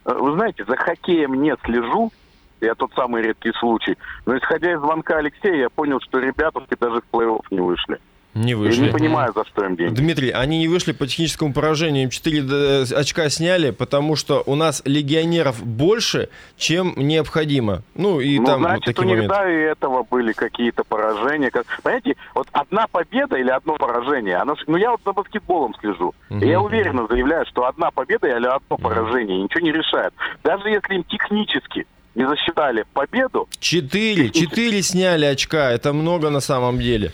Э, 0.05 0.13
Вы 0.15 0.35
знаете, 0.35 0.65
за 0.65 0.77
хоккеем 0.77 1.43
не 1.43 1.55
слежу. 1.65 2.13
Я 2.61 2.75
тот 2.75 2.93
самый 2.95 3.23
редкий 3.23 3.53
случай. 3.59 3.97
Но 4.27 4.37
исходя 4.37 4.73
из 4.73 4.81
звонка 4.81 5.17
Алексея, 5.17 5.57
я 5.57 5.71
понял, 5.71 6.01
что 6.01 6.19
ребята 6.19 6.61
даже 6.79 7.01
в 7.01 7.15
плей-офф 7.15 7.45
не 7.51 7.61
вышли. 7.61 7.99
Не 8.35 8.53
Я 8.53 8.57
вышли. 8.57 8.83
не 8.87 8.89
понимаю, 8.93 9.33
за 9.35 9.45
что 9.45 9.65
им 9.65 9.75
деньги. 9.77 9.93
Дмитрий, 9.95 10.31
они 10.31 10.59
не 10.59 10.69
вышли 10.69 10.93
по 10.93 11.07
техническому 11.07 11.53
поражению, 11.53 12.05
им 12.05 12.11
4 12.11 12.83
очка 12.97 13.29
сняли, 13.29 13.71
потому 13.71 14.15
что 14.15 14.43
у 14.47 14.55
нас 14.55 14.83
легионеров 14.85 15.65
больше, 15.65 16.29
чем 16.57 16.95
необходимо. 16.97 17.83
Ну 17.97 18.21
и 18.21 18.39
ну, 18.39 18.47
там 18.47 18.61
вот 18.63 18.69
значит, 18.69 18.89
у 18.89 18.93
такие 18.93 19.07
них, 19.07 19.17
моменты. 19.17 19.35
да, 19.35 19.51
и 19.51 19.57
этого 19.73 20.05
были 20.09 20.33
какие-то 20.33 20.85
поражения. 20.85 21.51
Как- 21.51 21.67
Понимаете, 21.83 22.15
вот 22.35 22.47
одна 22.53 22.87
победа 22.87 23.37
или 23.37 23.51
одно 23.51 23.77
поражение, 23.77 24.37
оно, 24.37 24.55
ж- 24.55 24.63
ну 24.69 24.77
я 24.77 24.93
вот 24.93 25.01
за 25.05 25.13
баскетболом 25.13 25.75
слежу. 25.81 26.15
И 26.31 26.47
я 26.47 26.61
уверенно 26.61 27.07
заявляю, 27.09 27.45
что 27.47 27.67
одна 27.67 27.91
победа 27.91 28.29
или 28.29 28.47
одно 28.47 28.77
поражение 28.77 29.43
ничего 29.43 29.61
не 29.61 29.73
решает. 29.73 30.15
Даже 30.45 30.69
если 30.69 30.95
им 30.95 31.03
технически 31.05 31.85
не 32.15 32.29
засчитали 32.29 32.85
победу, 32.93 33.49
Четыре, 33.59 34.31
четыре 34.31 34.83
сняли 34.83 35.25
очка, 35.25 35.71
это 35.73 35.93
много 35.93 36.31
на 36.31 36.41
самом 36.41 36.79
деле. 36.79 37.11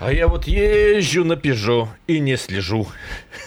А 0.00 0.12
я 0.12 0.28
вот 0.28 0.46
езжу 0.46 1.24
на 1.24 1.34
Пежо 1.34 1.88
и 2.06 2.20
не 2.20 2.36
слежу. 2.36 2.86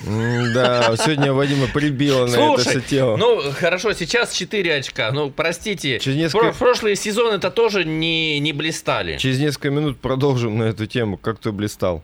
Да, 0.06 0.94
сегодня 0.98 1.32
Вадима 1.32 1.68
прибило 1.68 2.26
на 2.26 2.32
это 2.36 2.64
Слушай, 2.64 2.70
все 2.70 2.82
тело. 2.82 3.16
ну 3.16 3.42
хорошо, 3.54 3.94
сейчас 3.94 4.34
4 4.34 4.76
очка. 4.76 5.12
Ну, 5.12 5.30
простите, 5.32 6.00
Через 6.00 6.18
несколько- 6.18 6.52
прошлые 6.58 6.98
сезоны 6.98 7.36
это 7.36 7.52
тоже 7.52 7.86
не, 7.86 8.40
не 8.40 8.52
блистали. 8.52 9.18
Через 9.18 9.40
несколько 9.40 9.70
минут 9.70 10.00
продолжим 10.00 10.58
на 10.58 10.64
эту 10.64 10.88
тему, 10.88 11.18
как 11.18 11.40
ты 11.40 11.52
блистал. 11.54 12.04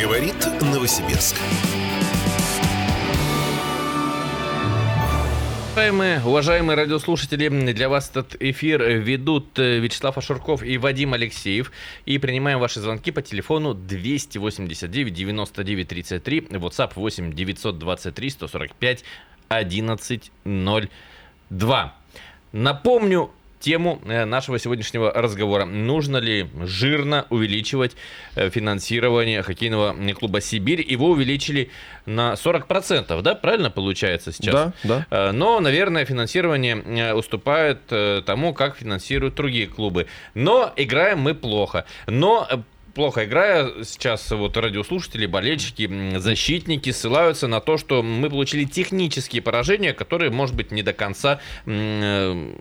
Говорит 0.00 0.34
Новосибирск. 0.60 1.36
Уважаемые, 5.72 6.20
уважаемые 6.22 6.76
радиослушатели, 6.76 7.48
для 7.72 7.88
вас 7.88 8.10
этот 8.10 8.36
эфир 8.40 8.82
ведут 8.82 9.58
э, 9.58 9.78
Вячеслав 9.78 10.18
Ашурков 10.18 10.62
и 10.62 10.76
Вадим 10.76 11.14
Алексеев. 11.14 11.72
И 12.04 12.18
принимаем 12.18 12.58
ваши 12.58 12.78
звонки 12.78 13.10
по 13.10 13.22
телефону 13.22 13.72
289 13.72 15.14
99 15.14 15.88
33, 15.88 16.40
WhatsApp 16.40 16.92
8 16.94 17.32
923 17.32 18.30
145 18.30 19.04
1102. 19.48 21.94
Напомню 22.52 23.30
тему 23.62 24.00
э, 24.04 24.24
нашего 24.24 24.58
сегодняшнего 24.58 25.10
разговора. 25.12 25.64
Нужно 25.64 26.18
ли 26.18 26.48
жирно 26.64 27.26
увеличивать 27.30 27.96
э, 28.34 28.50
финансирование 28.50 29.42
хоккейного 29.42 29.94
клуба 30.14 30.40
«Сибирь»? 30.40 30.84
Его 30.86 31.10
увеличили 31.10 31.70
на 32.04 32.34
40%, 32.34 33.22
да? 33.22 33.34
Правильно 33.34 33.70
получается 33.70 34.32
сейчас? 34.32 34.52
Да, 34.52 34.72
да. 34.82 35.06
Э, 35.10 35.32
Но, 35.32 35.60
наверное, 35.60 36.04
финансирование 36.04 37.14
уступает 37.14 37.80
тому, 38.26 38.52
как 38.52 38.76
финансируют 38.76 39.34
другие 39.34 39.66
клубы. 39.66 40.06
Но 40.34 40.72
играем 40.76 41.20
мы 41.20 41.34
плохо. 41.34 41.84
Но 42.06 42.48
плохо 42.94 43.24
играя, 43.24 43.84
сейчас 43.84 44.30
вот 44.30 44.56
радиослушатели, 44.56 45.26
болельщики, 45.26 46.18
защитники 46.18 46.90
ссылаются 46.90 47.48
на 47.48 47.60
то, 47.60 47.78
что 47.78 48.02
мы 48.02 48.28
получили 48.30 48.64
технические 48.64 49.42
поражения, 49.42 49.92
которые, 49.92 50.30
может 50.30 50.54
быть, 50.54 50.70
не 50.70 50.82
до 50.82 50.92
конца 50.92 51.40
э, 51.66 52.52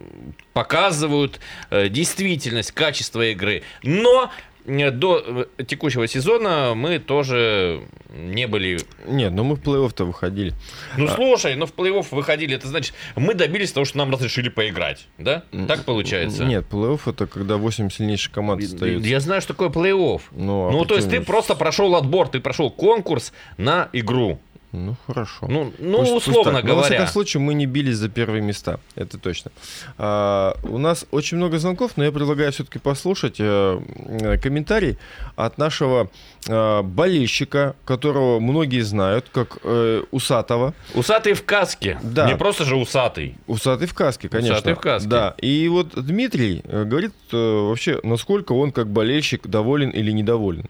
показывают 0.54 1.40
э, 1.70 1.90
действительность, 1.90 2.72
качество 2.72 3.22
игры. 3.30 3.64
Но 3.84 4.32
до 4.66 5.48
э, 5.58 5.64
текущего 5.64 6.08
сезона 6.08 6.74
мы 6.76 7.00
тоже 7.00 7.82
не 8.14 8.48
были 8.48 8.80
Нет, 9.08 9.32
ну 9.34 9.44
мы 9.44 9.56
в 9.56 9.62
плей-офф-то 9.62 10.06
выходили. 10.06 10.54
ну 10.98 11.08
слушай, 11.08 11.56
ну 11.56 11.66
в 11.66 11.74
плей-офф 11.74 12.08
выходили, 12.12 12.56
это 12.56 12.68
значит, 12.68 12.94
мы 13.16 13.34
добились 13.34 13.72
того, 13.72 13.86
что 13.86 13.98
нам 13.98 14.12
разрешили 14.12 14.50
поиграть, 14.50 15.08
да? 15.18 15.44
Так 15.68 15.86
получается? 15.86 16.44
Нет, 16.46 16.66
плей-офф 16.70 17.02
это 17.08 17.28
когда 17.28 17.58
8 17.58 17.90
сильнейших 17.90 18.32
команд 18.32 18.62
остаются. 18.64 19.10
Я 19.10 19.20
знаю, 19.20 19.42
что 19.42 19.54
такое 19.54 19.70
плей-офф. 19.70 20.22
Ну, 20.32 20.68
а 20.68 20.72
Ну, 20.72 20.86
то 20.86 20.96
есть 20.96 21.10
ты 21.10 21.22
просто 21.22 21.56
прошел 21.56 21.96
отбор, 21.96 22.28
ты 22.28 22.40
прошел 22.40 22.70
конкурс 22.70 23.34
на 23.58 23.90
игру. 23.94 24.40
Ну, 24.74 24.96
хорошо. 25.08 25.48
Ну, 25.50 25.74
ну 25.80 25.98
Пусть- 25.98 26.12
пусть 26.14 26.28
условно 26.28 26.54
так. 26.54 26.64
Но, 26.64 26.70
во 26.70 26.76
говоря. 26.82 26.96
всяком 26.96 27.08
случае, 27.08 27.42
мы 27.42 27.54
не 27.54 27.66
бились 27.66 27.98
за 27.98 28.08
первые 28.10 28.42
места. 28.42 28.80
Это 28.96 29.18
точно. 29.18 29.52
А, 29.98 30.56
у 30.64 30.78
нас 30.78 31.06
очень 31.12 31.38
много 31.38 31.60
звонков, 31.60 31.92
но 31.98 32.06
я 32.06 32.12
предлагаю 32.12 32.52
все-таки 32.52 32.80
послушать 32.80 33.36
э, 33.40 33.82
э, 34.08 34.38
комментарий 34.38 34.98
от 35.36 35.58
нашего 35.58 36.10
э, 36.48 36.82
болельщика, 36.84 37.76
которого 37.86 38.40
многие 38.40 38.82
знают, 38.82 39.26
как 39.32 39.58
э, 39.64 40.04
Усатого. 40.12 40.74
Усатый 40.94 41.34
в 41.34 41.44
каске. 41.44 42.00
Да. 42.02 42.28
Не 42.28 42.38
просто 42.38 42.64
же 42.64 42.76
усатый. 42.78 43.36
Усатый 43.48 43.88
в 43.88 43.94
каске, 43.94 44.30
конечно. 44.30 44.54
Усатый 44.54 44.74
в 44.74 44.80
каске. 44.80 45.10
Да. 45.10 45.36
И 45.42 45.68
вот 45.68 45.90
Дмитрий 45.96 46.62
э, 46.64 46.86
говорит 46.86 47.14
э, 47.32 47.68
вообще, 47.68 48.00
насколько 48.04 48.54
он 48.54 48.72
как 48.72 48.88
болельщик 48.88 49.48
доволен 49.48 49.90
или 49.90 50.12
недоволен. 50.12 50.66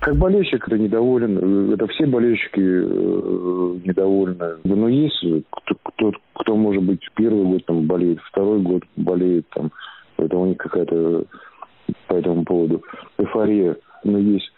Как 0.00 0.16
болельщик 0.16 0.66
это 0.66 0.78
недоволен, 0.78 1.72
это 1.72 1.86
все 1.88 2.06
болельщики 2.06 2.60
э, 2.60 3.78
недовольны. 3.84 4.56
Но 4.64 4.88
есть 4.88 5.24
кто, 5.50 5.74
кто, 5.82 6.12
кто, 6.34 6.56
может 6.56 6.82
быть, 6.82 7.00
первый 7.14 7.44
год 7.44 7.64
там 7.64 7.86
болеет, 7.86 8.18
второй 8.30 8.60
год 8.60 8.82
болеет, 8.96 9.46
там, 9.54 9.70
это 10.18 10.36
у 10.36 10.46
них 10.46 10.58
какая-то 10.58 11.24
по 12.06 12.14
этому 12.14 12.44
поводу 12.44 12.82
эйфория. 13.18 13.76
Но 14.04 14.18
есть, 14.18 14.52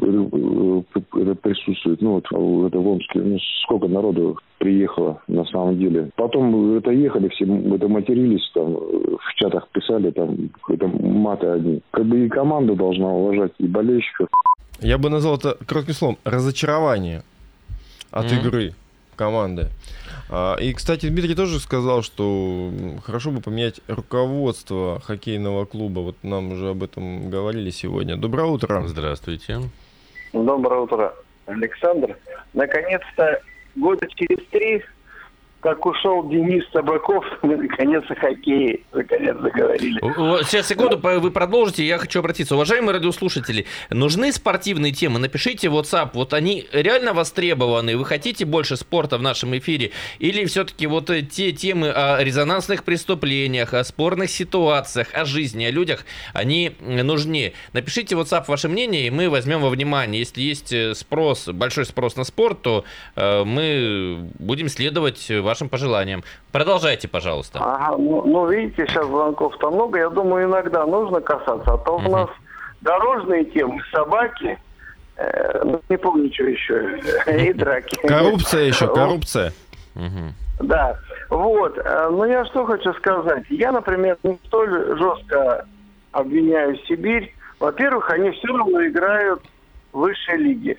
э, 0.00 0.06
э, 0.06 0.82
это 1.20 1.34
присутствует, 1.34 2.00
ну 2.00 2.14
вот 2.14 2.24
это 2.66 2.78
в 2.78 2.88
Омске, 2.88 3.20
ну, 3.20 3.36
сколько 3.64 3.88
народу 3.88 4.38
приехало 4.58 5.20
на 5.28 5.44
самом 5.44 5.78
деле. 5.78 6.10
Потом 6.16 6.78
это 6.78 6.90
ехали, 6.92 7.28
все 7.28 7.44
это 7.44 7.88
матерились, 7.88 8.50
там, 8.54 8.74
э, 8.74 9.16
в 9.20 9.34
чатах 9.34 9.68
писали, 9.68 10.10
там, 10.12 10.34
это 10.70 10.88
маты 10.88 11.46
одни. 11.46 11.82
Как 11.90 12.06
бы 12.06 12.24
и 12.24 12.28
команда 12.30 12.74
должна 12.74 13.12
уважать, 13.12 13.52
и 13.58 13.66
болельщиков, 13.66 14.28
Я 14.80 14.98
бы 14.98 15.08
назвал 15.10 15.36
это 15.36 15.56
коротким 15.66 15.94
словом 15.94 16.18
разочарование 16.24 17.22
от 18.10 18.26
Мгм. 18.26 18.34
игры 18.40 18.74
команды. 19.16 19.68
А, 20.28 20.56
И, 20.56 20.72
кстати, 20.74 21.08
Дмитрий 21.08 21.34
тоже 21.34 21.60
сказал, 21.60 22.02
что 22.02 22.70
хорошо 23.04 23.30
бы 23.30 23.40
поменять 23.40 23.80
руководство 23.88 25.00
хоккейного 25.00 25.64
клуба. 25.64 26.00
Вот 26.00 26.16
нам 26.22 26.52
уже 26.52 26.70
об 26.70 26.82
этом 26.82 27.30
говорили 27.30 27.70
сегодня. 27.70 28.16
Доброе 28.16 28.46
утро. 28.46 28.82
Здравствуйте. 28.86 29.60
Доброе 30.32 30.80
утро, 30.82 31.14
Александр. 31.46 32.16
Наконец-то 32.52 33.40
года 33.76 34.06
через 34.14 34.44
три, 34.50 34.82
как 35.66 35.84
ушел 35.84 36.28
Денис 36.28 36.62
Собаков, 36.72 37.24
мы 37.42 37.56
наконец 37.56 38.04
о 38.08 38.14
хоккее 38.14 38.82
наконец 38.92 39.36
заговорили. 39.40 39.98
Сейчас, 40.44 40.68
секунду, 40.68 40.96
вы 40.96 41.30
продолжите, 41.32 41.84
я 41.84 41.98
хочу 41.98 42.20
обратиться. 42.20 42.54
Уважаемые 42.54 42.92
радиослушатели, 42.92 43.66
нужны 43.90 44.30
спортивные 44.30 44.92
темы? 44.92 45.18
Напишите 45.18 45.68
в 45.68 45.76
WhatsApp, 45.76 46.10
вот 46.14 46.34
они 46.34 46.68
реально 46.70 47.14
востребованы, 47.14 47.96
вы 47.96 48.04
хотите 48.04 48.44
больше 48.44 48.76
спорта 48.76 49.18
в 49.18 49.22
нашем 49.22 49.58
эфире? 49.58 49.90
Или 50.20 50.44
все-таки 50.44 50.86
вот 50.86 51.10
э, 51.10 51.22
те 51.22 51.50
темы 51.50 51.90
о 51.90 52.22
резонансных 52.22 52.84
преступлениях, 52.84 53.74
о 53.74 53.82
спорных 53.82 54.30
ситуациях, 54.30 55.08
о 55.14 55.24
жизни, 55.24 55.64
о 55.64 55.72
людях, 55.72 56.04
они 56.32 56.76
м, 56.80 57.04
нужнее? 57.04 57.54
Напишите 57.72 58.14
в 58.14 58.20
WhatsApp 58.20 58.44
ваше 58.46 58.68
мнение, 58.68 59.08
и 59.08 59.10
мы 59.10 59.28
возьмем 59.28 59.62
во 59.62 59.70
внимание. 59.70 60.20
Если 60.20 60.42
есть 60.42 60.72
э, 60.72 60.94
спрос, 60.94 61.48
большой 61.48 61.86
спрос 61.86 62.14
на 62.14 62.22
спорт, 62.22 62.62
то 62.62 62.84
э, 63.16 63.42
мы 63.42 64.30
будем 64.38 64.68
следовать 64.68 65.28
вашим 65.28 65.55
вашим 65.56 65.68
пожеланиям. 65.70 66.22
Продолжайте, 66.52 67.08
пожалуйста. 67.08 67.58
Ага, 67.62 67.96
ну, 67.96 68.22
ну, 68.26 68.46
видите, 68.50 68.86
сейчас 68.86 69.06
звонков-то 69.06 69.70
много. 69.70 69.98
Я 69.98 70.10
думаю, 70.10 70.46
иногда 70.46 70.84
нужно 70.84 71.20
касаться. 71.20 71.72
А 71.72 71.78
то 71.78 71.96
у 71.96 72.00
нас 72.10 72.28
дорожные 72.82 73.44
темы, 73.46 73.80
собаки, 73.90 74.58
э, 75.16 75.62
ну, 75.64 75.80
не 75.88 75.96
помню, 75.96 76.30
что 76.34 76.44
еще, 76.44 77.00
и 77.38 77.52
драки. 77.54 77.96
Коррупция 78.06 78.64
еще, 78.64 78.92
коррупция. 78.92 79.52
Да, 80.60 80.98
вот. 81.30 81.78
Э, 81.78 82.08
Ну, 82.10 82.24
я 82.24 82.44
что 82.44 82.66
хочу 82.66 82.92
сказать. 82.94 83.44
Я, 83.48 83.72
например, 83.72 84.18
не 84.22 84.38
столь 84.46 84.98
жестко 84.98 85.64
обвиняю 86.12 86.76
Сибирь. 86.86 87.34
Во-первых, 87.60 88.10
они 88.10 88.30
все 88.30 88.48
равно 88.48 88.86
играют 88.86 89.42
в 89.92 89.98
высшей 90.00 90.36
лиге. 90.36 90.76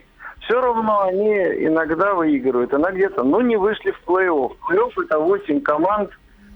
Все 0.47 0.61
равно 0.61 1.01
они 1.01 1.29
иногда 1.65 2.13
выигрывают, 2.13 2.71
иногда 2.71 2.91
где-то, 2.91 3.23
но 3.23 3.41
не 3.41 3.57
вышли 3.57 3.91
в 3.91 4.01
плей-офф. 4.07 4.53
Плей-офф 4.69 5.03
это 5.03 5.19
8 5.19 5.61
команд 5.61 6.09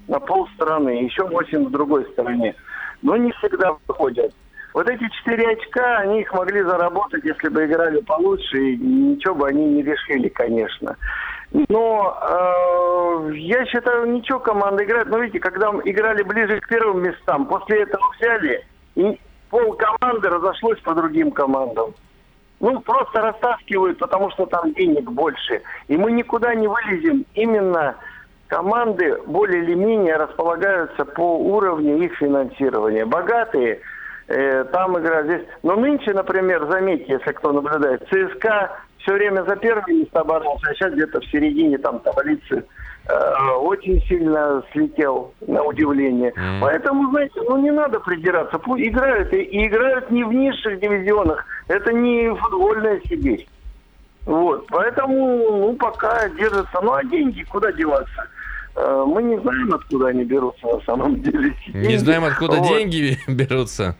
на 0.07 0.17
полстраны, 0.19 0.89
еще 1.03 1.27
8 1.27 1.65
в 1.65 1.71
другой 1.71 2.05
стороне. 2.13 2.55
Но 3.01 3.17
не 3.17 3.33
всегда 3.33 3.75
выходят. 3.87 4.33
Вот 4.73 4.89
эти 4.89 5.05
4 5.09 5.49
очка, 5.49 5.97
они 5.97 6.21
их 6.21 6.33
могли 6.33 6.61
заработать, 6.61 7.25
если 7.25 7.49
бы 7.49 7.65
играли 7.65 7.99
получше, 7.99 8.57
и 8.57 8.77
ничего 8.77 9.35
бы 9.35 9.49
они 9.49 9.65
не 9.65 9.83
решили, 9.83 10.29
конечно. 10.29 10.95
Но 11.51 12.17
э, 12.21 13.35
я 13.35 13.65
считаю, 13.65 14.05
ничего 14.05 14.39
команда 14.39 14.85
играет. 14.85 15.07
Но 15.07 15.17
видите, 15.17 15.41
когда 15.41 15.69
играли 15.83 16.23
ближе 16.23 16.61
к 16.61 16.69
первым 16.69 17.03
местам, 17.03 17.45
после 17.45 17.81
этого 17.81 18.03
взяли, 18.17 18.65
и 18.95 19.19
пол 19.49 19.73
команды 19.73 20.29
разошлось 20.29 20.79
по 20.79 20.95
другим 20.95 21.31
командам. 21.31 21.93
Ну, 22.61 22.79
просто 22.79 23.21
растаскивают, 23.21 23.97
потому 23.97 24.29
что 24.29 24.45
там 24.45 24.73
денег 24.73 25.09
больше. 25.11 25.61
И 25.87 25.97
мы 25.97 26.11
никуда 26.11 26.53
не 26.53 26.67
вылезем. 26.67 27.25
Именно 27.33 27.95
команды 28.47 29.17
более 29.25 29.63
или 29.63 29.73
менее 29.73 30.15
располагаются 30.17 31.03
по 31.03 31.39
уровню 31.39 31.97
их 31.97 32.15
финансирования. 32.17 33.05
Богатые 33.05 33.79
э, 34.27 34.63
там 34.65 34.99
играют 34.99 35.25
здесь. 35.25 35.47
Но 35.63 35.75
нынче, 35.75 36.13
например, 36.13 36.67
заметьте, 36.67 37.13
если 37.13 37.31
кто 37.31 37.51
наблюдает, 37.51 38.07
ЦСКА 38.09 38.71
все 39.01 39.13
время 39.13 39.43
за 39.43 39.55
первые 39.55 40.01
места 40.01 40.23
боролся, 40.23 40.69
а 40.69 40.73
сейчас 40.73 40.93
где-то 40.93 41.19
в 41.19 41.25
середине 41.25 41.77
там 41.77 41.99
таблицы 41.99 42.63
э, 43.07 43.51
очень 43.59 44.01
сильно 44.03 44.63
слетел, 44.71 45.33
на 45.47 45.63
удивление. 45.63 46.33
Поэтому, 46.61 47.09
знаете, 47.11 47.41
ну 47.47 47.57
не 47.57 47.71
надо 47.71 47.99
придираться. 47.99 48.59
Пусть 48.59 48.83
играют, 48.83 49.33
и, 49.33 49.41
и 49.41 49.67
играют 49.67 50.11
не 50.11 50.23
в 50.23 50.33
низших 50.33 50.79
дивизионах. 50.79 51.45
Это 51.67 51.93
не 51.93 52.33
футбольная 52.35 53.01
Сибирь. 53.07 53.47
Вот, 54.25 54.67
поэтому, 54.67 55.15
ну, 55.49 55.73
пока 55.73 56.29
держится. 56.29 56.79
Ну, 56.81 56.93
а 56.93 57.03
деньги 57.03 57.43
куда 57.43 57.71
деваться? 57.71 58.27
Э, 58.75 59.03
Мы 59.07 59.23
не 59.23 59.39
знаем, 59.39 59.73
откуда 59.73 60.07
они 60.07 60.23
берутся 60.23 60.67
на 60.67 60.79
самом 60.81 61.21
деле. 61.21 61.53
Не 61.73 61.97
знаем, 61.97 62.25
откуда 62.25 62.57
Вот. 62.57 62.67
деньги 62.67 63.17
берутся. 63.27 63.95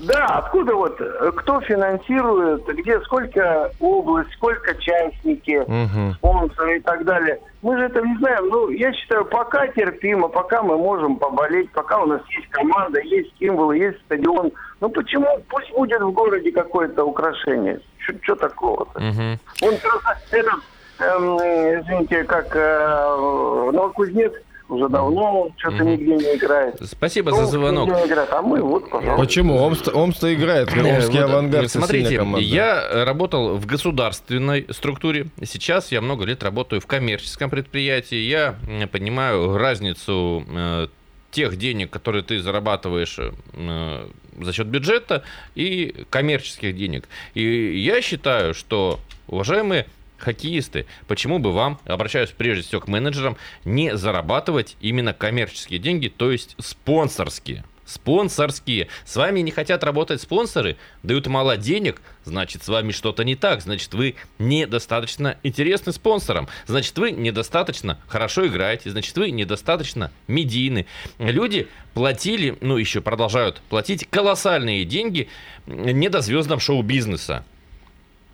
Да, 0.00 0.26
откуда 0.26 0.74
вот, 0.74 1.00
э, 1.00 1.32
кто 1.36 1.60
финансирует, 1.60 2.66
где 2.66 3.00
сколько 3.02 3.70
область, 3.80 4.32
сколько 4.32 4.74
частники, 4.74 5.62
Мгм. 5.66 6.14
спонсоры 6.14 6.78
и 6.78 6.80
так 6.80 7.04
далее. 7.04 7.40
Мы 7.62 7.78
же 7.78 7.84
этого 7.84 8.04
не 8.04 8.16
знаем. 8.18 8.48
Ну, 8.48 8.68
я 8.70 8.92
считаю, 8.92 9.24
пока 9.24 9.68
терпимо, 9.68 10.28
пока 10.28 10.62
мы 10.62 10.76
можем 10.76 11.16
поболеть, 11.16 11.70
пока 11.70 11.98
у 12.02 12.06
нас 12.06 12.20
есть 12.28 12.48
команда, 12.50 13.00
есть 13.00 13.32
символы, 13.38 13.78
есть 13.78 13.98
стадион. 14.06 14.52
Ну 14.80 14.88
почему? 14.90 15.26
Пусть 15.48 15.70
будет 15.72 16.02
в 16.02 16.10
городе 16.10 16.50
какое-то 16.50 17.04
украшение. 17.04 17.80
Что 18.22 18.34
такого-то? 18.34 19.00
Мгм. 19.00 19.38
Он 19.62 19.74
просто 19.78 20.16
этот, 20.32 20.60
эм, 20.98 21.36
извините, 21.38 22.24
как 22.24 22.54
э, 22.54 23.70
Новокузнецк 23.72 24.36
уже 24.68 24.88
давно 24.88 25.50
что-то 25.58 25.76
Мгм. 25.76 25.88
нигде 25.92 26.16
не 26.16 26.36
играет. 26.36 26.76
Спасибо 26.84 27.30
за 27.32 27.40
Омск 27.40 27.50
звонок. 27.52 27.88
нигде 27.88 28.00
не 28.02 28.06
играет, 28.08 28.28
а 28.32 28.42
мы 28.42 28.62
вот, 28.62 28.88
пожалуйста. 28.90 29.22
Почему? 29.24 29.56
Омст, 29.58 29.88
Омст 29.88 30.24
играет. 30.24 30.74
Э, 30.74 30.96
Омский 30.96 31.20
вот, 31.20 31.30
авангард. 31.30 31.66
э, 31.66 31.68
Смотрите, 31.68 32.04
сильная 32.08 32.18
команда. 32.24 32.40
я 32.46 33.04
работал 33.04 33.56
в 33.56 33.66
государственной 33.66 34.66
структуре. 34.70 35.26
Сейчас 35.44 35.92
я 35.92 36.00
много 36.00 36.24
лет 36.24 36.42
работаю 36.42 36.80
в 36.80 36.86
коммерческом 36.86 37.50
предприятии. 37.50 38.16
Я 38.16 38.54
понимаю 38.90 39.56
разницу 39.58 40.44
э, 40.48 40.88
тех 41.30 41.56
денег, 41.56 41.90
которые 41.90 42.22
ты 42.22 42.40
зарабатываешь 42.40 43.18
э, 43.18 44.06
за 44.40 44.52
счет 44.52 44.66
бюджета, 44.66 45.22
и 45.54 46.06
коммерческих 46.10 46.74
денег. 46.76 47.08
И 47.34 47.78
я 47.80 48.00
считаю, 48.00 48.54
что, 48.54 48.98
уважаемые 49.28 49.86
хоккеисты, 50.18 50.86
почему 51.06 51.38
бы 51.38 51.52
вам, 51.52 51.78
обращаюсь 51.84 52.30
прежде 52.30 52.62
всего 52.62 52.80
к 52.80 52.88
менеджерам, 52.88 53.36
не 53.64 53.96
зарабатывать 53.96 54.76
именно 54.80 55.12
коммерческие 55.12 55.78
деньги, 55.78 56.08
то 56.08 56.30
есть 56.30 56.56
спонсорские. 56.58 57.64
Спонсорские. 57.84 58.88
С 59.04 59.14
вами 59.16 59.40
не 59.40 59.50
хотят 59.50 59.84
работать 59.84 60.22
спонсоры, 60.22 60.78
дают 61.02 61.26
мало 61.26 61.58
денег, 61.58 62.00
значит, 62.24 62.64
с 62.64 62.68
вами 62.68 62.92
что-то 62.92 63.24
не 63.24 63.36
так. 63.36 63.60
Значит, 63.60 63.92
вы 63.92 64.14
недостаточно 64.38 65.36
интересны 65.42 65.92
спонсорам. 65.92 66.48
Значит, 66.66 66.96
вы 66.96 67.10
недостаточно 67.10 68.00
хорошо 68.06 68.46
играете. 68.46 68.90
Значит, 68.90 69.14
вы 69.18 69.30
недостаточно 69.30 70.10
медийны. 70.28 70.86
Люди 71.18 71.68
платили, 71.92 72.56
ну, 72.62 72.78
еще 72.78 73.02
продолжают 73.02 73.60
платить 73.68 74.08
колоссальные 74.08 74.86
деньги 74.86 75.28
недозвездам 75.66 76.60
шоу-бизнеса. 76.60 77.44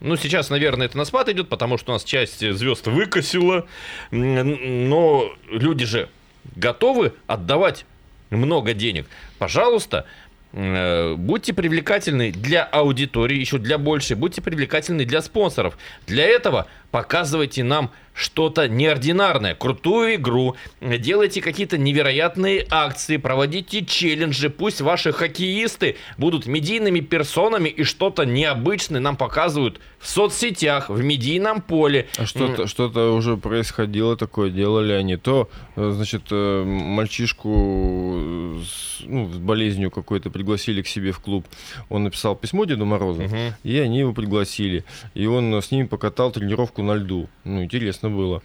Ну, 0.01 0.15
сейчас, 0.15 0.49
наверное, 0.49 0.87
это 0.87 0.97
на 0.97 1.05
спад 1.05 1.29
идет, 1.29 1.47
потому 1.47 1.77
что 1.77 1.91
у 1.91 1.93
нас 1.93 2.03
часть 2.03 2.39
звезд 2.39 2.87
выкосила. 2.87 3.67
Но 4.09 5.31
люди 5.47 5.85
же 5.85 6.09
готовы 6.55 7.13
отдавать 7.27 7.85
много 8.31 8.73
денег. 8.73 9.05
Пожалуйста, 9.37 10.05
э, 10.53 11.13
будьте 11.15 11.53
привлекательны 11.53 12.31
для 12.31 12.63
аудитории, 12.63 13.37
еще 13.37 13.59
для 13.59 13.77
большей, 13.77 14.15
будьте 14.15 14.41
привлекательны 14.41 15.05
для 15.05 15.21
спонсоров. 15.21 15.77
Для 16.07 16.25
этого 16.25 16.65
показывайте 16.89 17.63
нам 17.63 17.91
что-то 18.13 18.67
неординарное, 18.67 19.55
крутую 19.55 20.15
игру, 20.15 20.55
делайте 20.81 21.41
какие-то 21.41 21.77
невероятные 21.77 22.65
акции, 22.69 23.17
проводите 23.17 23.85
челленджи, 23.85 24.49
пусть 24.49 24.81
ваши 24.81 25.11
хоккеисты 25.11 25.95
будут 26.17 26.45
медийными 26.45 26.99
персонами 26.99 27.69
и 27.69 27.83
что-то 27.83 28.23
необычное 28.25 28.99
нам 28.99 29.15
показывают 29.17 29.79
в 29.99 30.07
соцсетях, 30.07 30.89
в 30.89 31.01
медийном 31.03 31.61
поле. 31.61 32.07
А 32.17 32.25
что-то, 32.25 32.67
что-то 32.67 33.13
уже 33.13 33.37
происходило 33.37 34.17
такое, 34.17 34.49
делали 34.49 34.93
они. 34.93 35.15
То, 35.15 35.49
э, 35.75 35.91
значит, 35.91 36.23
э, 36.31 36.63
мальчишку 36.65 38.59
с, 38.65 39.01
ну, 39.05 39.31
с 39.31 39.37
болезнью 39.37 39.91
какой-то 39.91 40.29
пригласили 40.29 40.81
к 40.81 40.87
себе 40.87 41.11
в 41.11 41.19
клуб. 41.19 41.45
Он 41.89 42.03
написал 42.03 42.35
письмо 42.35 42.65
Деду 42.65 42.85
Морозу, 42.85 43.23
Мгм. 43.23 43.53
и 43.63 43.77
они 43.79 43.99
его 43.99 44.13
пригласили. 44.13 44.83
И 45.13 45.25
он 45.25 45.53
с 45.53 45.71
ними 45.71 45.85
покатал 45.85 46.31
тренировку 46.31 46.81
на 46.83 46.93
льду. 46.95 47.29
Ну, 47.43 47.63
интересно 47.63 48.00
было. 48.09 48.41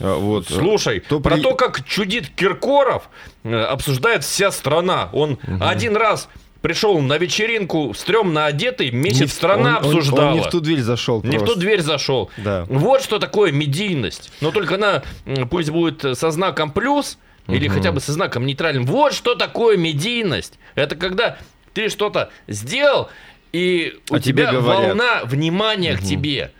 А, 0.00 0.16
Вот. 0.18 0.48
Слушай, 0.48 1.00
То 1.00 1.20
про 1.20 1.36
при- 1.36 1.42
то, 1.42 1.54
как 1.54 1.84
чудит 1.84 2.28
Киркоров, 2.28 3.08
э, 3.44 3.54
обсуждает 3.54 4.24
вся 4.24 4.50
страна. 4.50 5.08
Он 5.12 5.38
один 5.60 5.96
раз 5.96 6.28
пришел 6.60 7.00
на 7.00 7.18
вечеринку, 7.18 7.94
стрёмно 7.94 8.46
одетый, 8.46 8.90
месяц 8.90 9.20
Не 9.20 9.26
страна 9.28 9.78
он- 9.78 9.84
он- 9.86 9.96
обсуждала. 9.98 10.30
Он, 10.30 10.34
не 10.34 10.40
в 10.40 10.48
ту 10.48 10.60
дверь 10.60 10.80
зашел. 10.80 11.22
Не 11.22 11.38
в 11.38 11.44
ту 11.44 11.54
дверь 11.54 11.80
зашел. 11.82 12.30
Да. 12.36 12.64
Вот 12.68 13.02
что 13.02 13.18
такое 13.18 13.52
медийность. 13.52 14.30
Но 14.40 14.50
только 14.50 14.74
она 14.74 15.02
пусть 15.50 15.70
будет 15.70 16.18
со 16.18 16.30
знаком 16.30 16.70
плюс 16.72 17.18
или 17.46 17.68
Мгм. 17.68 17.76
хотя 17.76 17.92
бы 17.92 18.00
со 18.00 18.12
знаком 18.12 18.44
нейтральным. 18.44 18.84
Вот 18.86 19.14
что 19.14 19.34
такое 19.36 19.76
медийность. 19.76 20.58
Это 20.74 20.96
когда 20.96 21.38
ты 21.74 21.88
что-то 21.88 22.30
сделал, 22.48 23.08
и 23.52 23.94
у 24.10 24.16
А 24.16 24.20
тебя 24.20 24.50
говорят. 24.52 24.88
волна 24.88 25.20
внимания 25.24 25.94
к 25.96 26.00
Мгм. 26.00 26.06
тебе. 26.08 26.50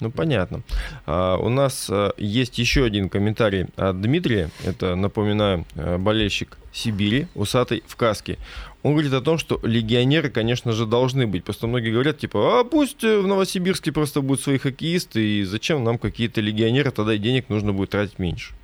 Ну, 0.00 0.10
понятно. 0.10 0.62
А, 1.06 1.36
у 1.38 1.48
нас 1.48 1.88
а, 1.90 2.12
есть 2.18 2.58
еще 2.58 2.84
один 2.84 3.08
комментарий 3.08 3.66
от 3.76 4.00
Дмитрия. 4.00 4.50
Это, 4.64 4.94
напоминаю, 4.94 5.64
а, 5.74 5.96
болельщик 5.96 6.58
Сибири, 6.72 7.26
усатый 7.34 7.82
в 7.86 7.96
каске. 7.96 8.36
Он 8.82 8.92
говорит 8.92 9.14
о 9.14 9.22
том, 9.22 9.38
что 9.38 9.58
легионеры, 9.62 10.28
конечно 10.28 10.72
же, 10.72 10.84
должны 10.86 11.26
быть. 11.26 11.44
Просто 11.44 11.66
многие 11.66 11.90
говорят, 11.90 12.18
типа, 12.18 12.60
а 12.60 12.64
пусть 12.64 13.02
э, 13.02 13.18
в 13.18 13.26
Новосибирске 13.26 13.90
просто 13.90 14.20
будут 14.20 14.42
свои 14.42 14.58
хоккеисты, 14.58 15.40
и 15.40 15.44
зачем 15.44 15.82
нам 15.82 15.98
какие-то 15.98 16.40
легионеры, 16.40 16.90
тогда 16.90 17.14
и 17.14 17.18
денег 17.18 17.48
нужно 17.48 17.72
будет 17.72 17.90
тратить 17.90 18.18
меньше. 18.18 18.54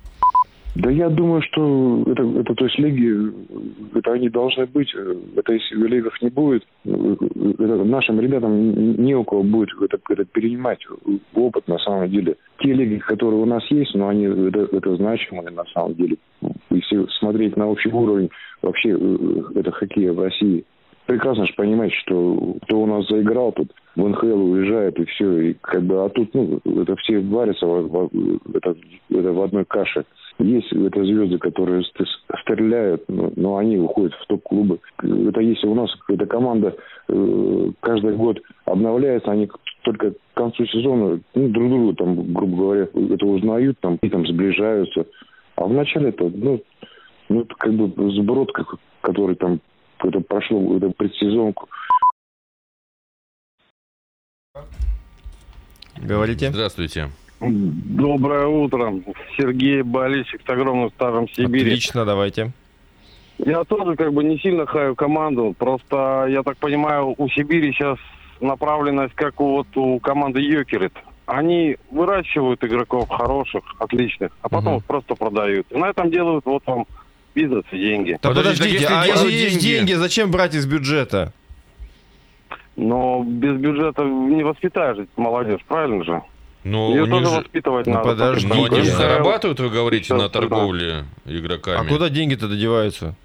Да 0.75 0.89
я 0.89 1.09
думаю, 1.09 1.43
что 1.43 2.03
это, 2.07 2.23
это 2.23 2.55
то 2.55 2.65
есть 2.65 2.79
лиги, 2.79 3.31
это 3.95 4.13
они 4.13 4.29
должны 4.29 4.65
быть. 4.65 4.91
Это 5.35 5.53
если 5.53 5.75
в 5.75 6.21
не 6.21 6.29
будет, 6.29 6.65
это 6.83 7.83
нашим 7.83 8.19
ребятам 8.19 8.95
не 9.03 9.13
у 9.13 9.23
кого 9.23 9.43
будет 9.43 9.69
это, 9.81 9.99
это 10.09 10.25
перенимать 10.25 10.79
опыт 11.35 11.67
на 11.67 11.77
самом 11.77 12.09
деле. 12.09 12.37
Те 12.59 12.73
лиги, 12.73 12.97
которые 12.97 13.41
у 13.41 13.45
нас 13.45 13.63
есть, 13.69 13.93
но 13.93 14.07
они 14.07 14.23
это, 14.23 14.67
это 14.75 14.95
значимые 14.95 15.51
на 15.51 15.65
самом 15.65 15.93
деле. 15.93 16.17
Если 16.71 17.05
смотреть 17.19 17.55
на 17.55 17.67
общий 17.67 17.91
уровень 17.91 18.31
вообще 18.63 18.97
э, 18.99 19.41
это 19.55 19.71
хоккея 19.71 20.11
в 20.11 20.21
России, 20.21 20.65
прекрасно 21.05 21.45
же 21.45 21.53
понимаете, 21.55 21.95
что 21.97 22.55
кто 22.63 22.81
у 22.81 22.87
нас 22.87 23.07
заиграл 23.07 23.51
тут, 23.51 23.71
в 23.95 24.07
НХЛ 24.07 24.51
уезжает 24.51 24.99
и 24.99 25.05
все, 25.05 25.39
и 25.39 25.53
как 25.61 25.83
бы, 25.83 26.03
а 26.03 26.09
тут, 26.09 26.33
ну, 26.33 26.59
это 26.65 26.95
все 26.95 27.19
варятся 27.19 27.67
это, 28.53 28.75
это 29.09 29.31
в 29.33 29.41
одной 29.41 29.65
каше. 29.65 30.03
Есть 30.39 30.71
это 30.73 31.05
звезды, 31.05 31.37
которые 31.37 31.83
ст- 31.83 32.07
стреляют, 32.41 33.07
но, 33.07 33.31
но 33.35 33.57
они 33.57 33.77
уходят 33.77 34.13
в 34.13 34.25
топ-клубы. 34.27 34.79
Это 34.97 35.41
если 35.41 35.67
у 35.67 35.75
нас 35.75 35.91
эта 36.09 36.25
команда 36.25 36.75
э, 37.07 37.71
каждый 37.79 38.15
год 38.15 38.39
обновляется, 38.65 39.31
они 39.31 39.47
только 39.83 40.11
к 40.11 40.17
концу 40.33 40.65
сезона 40.65 41.19
ну, 41.35 41.49
друг 41.49 41.69
друга 41.69 41.95
там, 41.95 42.33
грубо 42.33 42.57
говоря, 42.57 42.83
это 42.83 43.25
узнают 43.25 43.79
там 43.79 43.97
и 44.01 44.09
там 44.09 44.25
сближаются. 44.25 45.05
А 45.55 45.65
в 45.65 45.73
начале 45.73 46.09
это, 46.09 46.23
ну, 46.33 46.61
ну, 47.29 47.41
это 47.41 47.53
как 47.55 47.73
бы 47.73 48.11
сброд, 48.13 48.51
который 49.01 49.35
там 49.35 49.59
это 50.03 50.19
прошло, 50.19 50.75
это 50.77 50.89
предсезонку. 50.89 51.69
Говорите. 56.01 56.49
Здравствуйте. 56.49 57.09
Доброе 57.49 58.47
утро. 58.47 58.93
Сергей 59.37 59.81
болельщик 59.81 60.41
с 60.45 60.49
огромным 60.49 60.89
стажем 60.91 61.27
в 61.27 61.35
Сибири. 61.35 61.71
Отлично, 61.71 62.05
давайте. 62.05 62.51
Я 63.37 63.63
тоже 63.63 63.95
как 63.95 64.13
бы 64.13 64.23
не 64.23 64.37
сильно 64.39 64.65
хаю 64.65 64.95
команду. 64.95 65.53
Просто, 65.57 66.27
я 66.29 66.43
так 66.43 66.57
понимаю, 66.57 67.13
у 67.17 67.29
Сибири 67.29 67.73
сейчас 67.73 67.97
направленность, 68.39 69.13
как 69.15 69.41
у, 69.41 69.57
вот 69.57 69.67
у 69.75 69.99
команды 69.99 70.39
Йокерит. 70.41 70.93
Они 71.25 71.77
выращивают 71.89 72.63
игроков 72.63 73.09
хороших, 73.09 73.63
отличных, 73.79 74.31
а 74.41 74.49
потом 74.49 74.77
их 74.77 74.85
просто 74.85 75.15
продают. 75.15 75.65
И 75.71 75.77
на 75.77 75.89
этом 75.89 76.11
делают 76.11 76.45
вот 76.45 76.63
вам 76.65 76.85
бизнес 77.33 77.63
и 77.71 77.77
деньги. 77.77 78.17
Да 78.21 78.29
Подожди, 78.29 78.57
подождите, 78.63 78.87
так 78.87 79.03
а 79.03 79.07
если 79.07 79.31
деньги- 79.31 79.61
деньги, 79.61 79.93
зачем 79.93 80.31
брать 80.31 80.53
из 80.53 80.65
бюджета? 80.65 81.33
Но 82.75 83.23
без 83.23 83.55
бюджета 83.57 84.03
не 84.03 84.43
воспитаешь 84.43 85.07
молодежь, 85.15 85.61
правильно 85.67 86.03
же? 86.03 86.21
Ну, 86.63 86.91
Ее 86.91 87.07
тоже 87.07 87.25
же- 87.25 87.31
воспитывать 87.37 87.87
Ну, 87.87 87.93
надо. 87.93 88.09
подожди, 88.09 88.47
но 88.47 88.63
они 88.65 88.81
же 88.81 88.91
зарабатывают, 88.91 89.59
вы 89.59 89.69
говорите, 89.69 90.05
Сейчас, 90.05 90.17
на 90.17 90.29
да. 90.29 90.39
торговле 90.39 91.03
А 91.25 91.29
игроками. 91.29 91.87
куда 91.89 92.09
деньги-то 92.09 92.47
додеваются? 92.47 93.15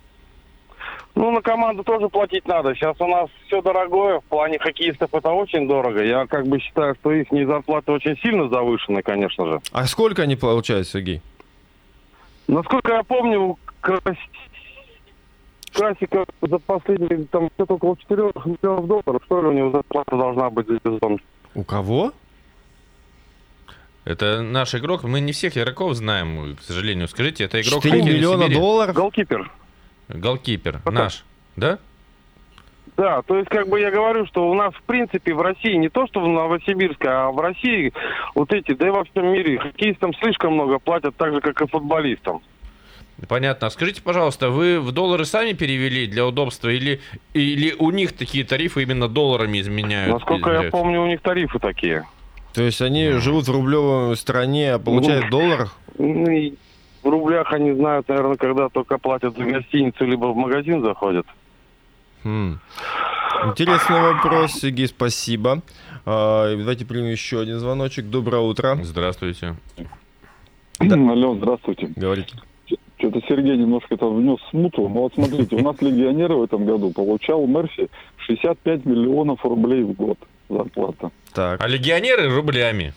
Ну, 1.14 1.31
на 1.33 1.40
команду 1.40 1.83
тоже 1.85 2.09
платить 2.09 2.46
надо. 2.46 2.74
Сейчас 2.74 2.94
у 3.01 3.07
нас 3.07 3.29
все 3.46 3.61
дорогое. 3.62 4.20
В 4.20 4.24
плане 4.24 4.59
хоккеистов 4.59 5.12
это 5.12 5.31
очень 5.31 5.66
дорого. 5.66 6.03
Я 6.05 6.27
как 6.27 6.46
бы 6.46 6.61
считаю, 6.61 6.94
что 6.96 7.11
их 7.12 7.27
зарплаты 7.31 7.90
очень 7.92 8.16
сильно 8.18 8.48
завышены, 8.48 9.03
конечно 9.03 9.46
же. 9.46 9.61
А 9.72 9.85
сколько 9.87 10.22
они 10.22 10.37
получают, 10.37 10.87
Сергей? 10.87 11.20
Насколько 12.46 12.92
я 12.94 13.03
помню, 13.03 13.57
Крас- 13.81 14.03
Красиков 15.72 16.27
за 16.42 16.59
последние, 16.59 17.24
там, 17.31 17.51
где-то 17.57 17.74
около 17.74 17.96
4 17.96 18.22
миллионов 18.44 18.87
долларов, 18.87 19.22
что 19.27 19.42
ли, 19.42 19.48
у 19.48 19.53
него 19.53 19.70
зарплата 19.70 20.16
должна 20.16 20.51
быть 20.51 20.66
за 20.66 20.79
сезон. 20.85 21.18
У 21.55 21.62
кого? 21.62 22.12
Это 24.09 24.40
наш 24.40 24.75
игрок. 24.75 25.05
Мы 25.05 25.21
не 25.21 25.33
всех 25.33 25.59
игроков 25.59 25.92
знаем, 25.94 26.57
к 26.57 26.62
сожалению. 26.62 27.09
Скажите, 27.09 27.44
это 27.44 27.61
игрок 27.61 27.83
4 27.83 27.94
хоккейной 27.94 28.18
миллиона 28.18 28.44
Сибири? 28.44 28.59
долларов? 28.59 28.97
Голкипер. 28.97 29.51
Голкипер. 30.09 30.81
Пока. 30.83 30.99
Наш. 30.99 31.25
Да? 31.57 31.79
Да, 32.97 33.21
то 33.21 33.37
есть, 33.37 33.51
как 33.51 33.68
бы 33.68 33.79
я 33.79 33.90
говорю, 33.90 34.25
что 34.27 34.49
у 34.49 34.55
нас, 34.55 34.73
в 34.73 34.83
принципе, 34.85 35.35
в 35.35 35.42
России, 35.42 35.75
не 35.75 35.90
то 35.90 36.07
что 36.07 36.21
в 36.21 36.27
Новосибирске, 36.27 37.07
а 37.07 37.31
в 37.31 37.38
России 37.38 37.92
вот 38.35 38.51
эти, 38.55 38.73
да 38.73 38.87
и 38.87 38.90
во 38.90 39.05
всем 39.05 39.27
мире, 39.27 39.59
хоккеистам 39.59 40.14
слишком 40.14 40.55
много 40.55 40.79
платят, 40.79 41.14
так 41.16 41.35
же, 41.35 41.42
как 41.42 41.61
и 41.61 41.66
футболистам. 41.66 42.40
Понятно. 43.29 43.66
А 43.66 43.71
Скажите, 43.71 44.01
пожалуйста, 44.01 44.49
вы 44.49 44.81
в 44.81 44.90
доллары 44.90 45.27
сами 45.27 45.53
перевели 45.53 46.07
для 46.07 46.27
удобства 46.27 46.71
или, 46.71 47.03
или 47.35 47.75
у 47.79 47.90
них 47.90 48.16
такие 48.16 48.44
тарифы 48.44 48.85
именно 48.85 49.07
долларами 49.07 49.61
изменяют? 49.61 50.14
Насколько 50.14 50.49
я 50.49 50.55
измеряются? 50.55 50.79
помню, 50.79 51.03
у 51.03 51.07
них 51.07 51.21
тарифы 51.21 51.59
такие. 51.59 52.07
То 52.54 52.62
есть 52.62 52.80
они 52.82 53.11
живут 53.12 53.46
в 53.46 53.52
рублевой 53.52 54.16
стране, 54.16 54.74
а 54.74 54.78
получают 54.78 55.26
в 55.26 55.30
долларах? 55.30 55.76
Ну, 55.98 56.30
и 56.30 56.54
в 57.02 57.08
рублях 57.08 57.52
они 57.52 57.72
знают, 57.72 58.08
наверное, 58.08 58.37
когда 58.37 58.68
только 58.68 58.98
платят 58.98 59.37
за 59.37 59.44
гостиницу, 59.44 60.04
либо 60.04 60.26
в 60.26 60.37
магазин 60.37 60.82
заходят. 60.82 61.26
Хм. 62.24 62.58
Интересный 63.44 64.00
вопрос, 64.00 64.52
Сергей, 64.52 64.88
спасибо. 64.88 65.62
А, 66.04 66.54
давайте 66.56 66.84
примем 66.84 67.11
еще 67.11 67.40
один 67.40 67.58
звоночек. 67.58 68.06
Доброе 68.06 68.42
утро. 68.42 68.78
Здравствуйте. 68.82 69.54
Алло, 70.80 71.34
здравствуйте. 71.37 71.92
Говорите. 71.94 72.37
Что-то 72.98 73.20
Сергей 73.28 73.56
немножко 73.56 73.94
это 73.94 74.06
внес 74.06 74.38
смуту. 74.50 74.82
Но 74.88 75.02
вот 75.02 75.14
смотрите, 75.14 75.54
у 75.56 75.61
нас 75.62 75.80
легионер 75.80 76.32
в 76.32 76.42
этом 76.42 76.66
году 76.66 76.90
получал 76.90 77.46
Мерси 77.46 77.88
65 78.26 78.84
миллионов 78.87 79.44
рублей 79.44 79.82
в 79.84 79.92
год 79.92 80.18
зарплата. 80.48 81.11
Так. 81.32 81.62
А 81.62 81.68
легионеры 81.68 82.28
рублями. 82.34 82.92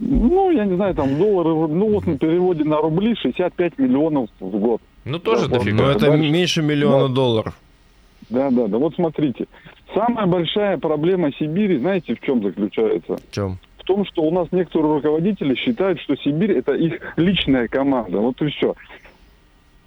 Ну, 0.00 0.50
я 0.50 0.64
не 0.64 0.74
знаю, 0.76 0.94
там 0.94 1.18
доллары, 1.18 1.50
ну 1.72 1.90
вот 1.92 2.06
на 2.06 2.18
переводе 2.18 2.64
на 2.64 2.78
рубли 2.78 3.14
65 3.14 3.78
миллионов 3.78 4.30
в 4.40 4.58
год. 4.58 4.80
Ну, 5.04 5.18
тоже 5.18 5.46
Да, 5.48 5.58
дофига. 5.58 5.76
Но 5.84 5.90
это 5.90 6.06
дальше. 6.06 6.30
меньше 6.30 6.62
миллиона 6.62 7.08
Да. 7.08 7.14
долларов. 7.14 7.58
Да, 8.30 8.50
да, 8.50 8.66
да. 8.66 8.78
Вот 8.78 8.94
смотрите. 8.94 9.46
Самая 9.94 10.26
большая 10.26 10.78
проблема 10.78 11.30
Сибири, 11.38 11.78
знаете, 11.78 12.14
в 12.14 12.20
чем 12.20 12.42
заключается? 12.42 13.16
В 13.16 13.34
чем? 13.34 13.58
В 13.78 13.84
том, 13.84 14.04
что 14.06 14.22
у 14.22 14.30
нас 14.30 14.48
некоторые 14.52 14.94
руководители 14.94 15.54
считают, 15.54 16.00
что 16.00 16.16
Сибирь 16.16 16.52
это 16.52 16.72
их 16.74 17.00
личная 17.16 17.66
команда. 17.68 18.18
Вот 18.18 18.40
и 18.40 18.46
все. 18.50 18.74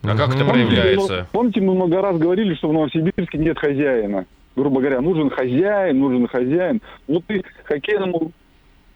А 0.03 0.15
как 0.17 0.35
это 0.35 0.45
проявляется? 0.45 1.27
Помните, 1.31 1.61
мы 1.61 1.75
много 1.75 2.01
раз 2.01 2.17
говорили, 2.17 2.53
что 2.55 2.69
в 2.69 2.73
Новосибирске 2.73 3.37
нет 3.37 3.57
хозяина. 3.57 4.25
Грубо 4.55 4.79
говоря, 4.81 5.01
нужен 5.01 5.29
хозяин, 5.29 5.99
нужен 5.99 6.27
хозяин. 6.27 6.81
Вот 7.07 7.23
и 7.29 7.41
хоккейному 7.63 8.31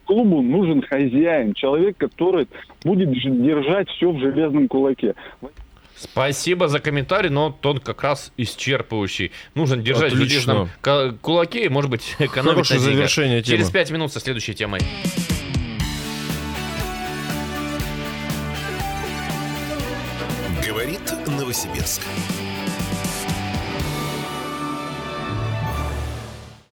клубу 0.06 0.42
нужен 0.42 0.82
хозяин, 0.84 1.54
человек, 1.54 1.98
который 1.98 2.48
будет 2.84 3.12
держать 3.12 3.90
все 3.90 4.12
в 4.12 4.20
железном 4.20 4.68
кулаке. 4.68 5.16
Спасибо 5.96 6.68
за 6.68 6.80
комментарий, 6.80 7.30
но 7.32 7.58
он 7.64 7.80
как 7.80 8.04
раз 8.04 8.32
исчерпывающий. 8.38 9.32
Нужно 9.56 9.78
держать 9.78 10.12
в 10.12 10.16
Отлично. 10.16 10.40
железном 10.54 10.70
ка- 10.82 11.16
кулаке 11.22 11.66
и, 11.66 11.70
может 11.70 11.90
быть, 11.90 12.16
экономить 12.20 12.68
Хорошее 12.68 12.80
на 12.80 12.86
деньгах. 12.86 12.96
завершение 12.98 13.42
темы. 13.42 13.58
Через 13.58 13.72
пять 13.72 13.90
минут 13.90 14.14
со 14.14 14.20
следующей 14.20 14.54
темой. 14.54 14.82
Новосибирск. 21.48 22.02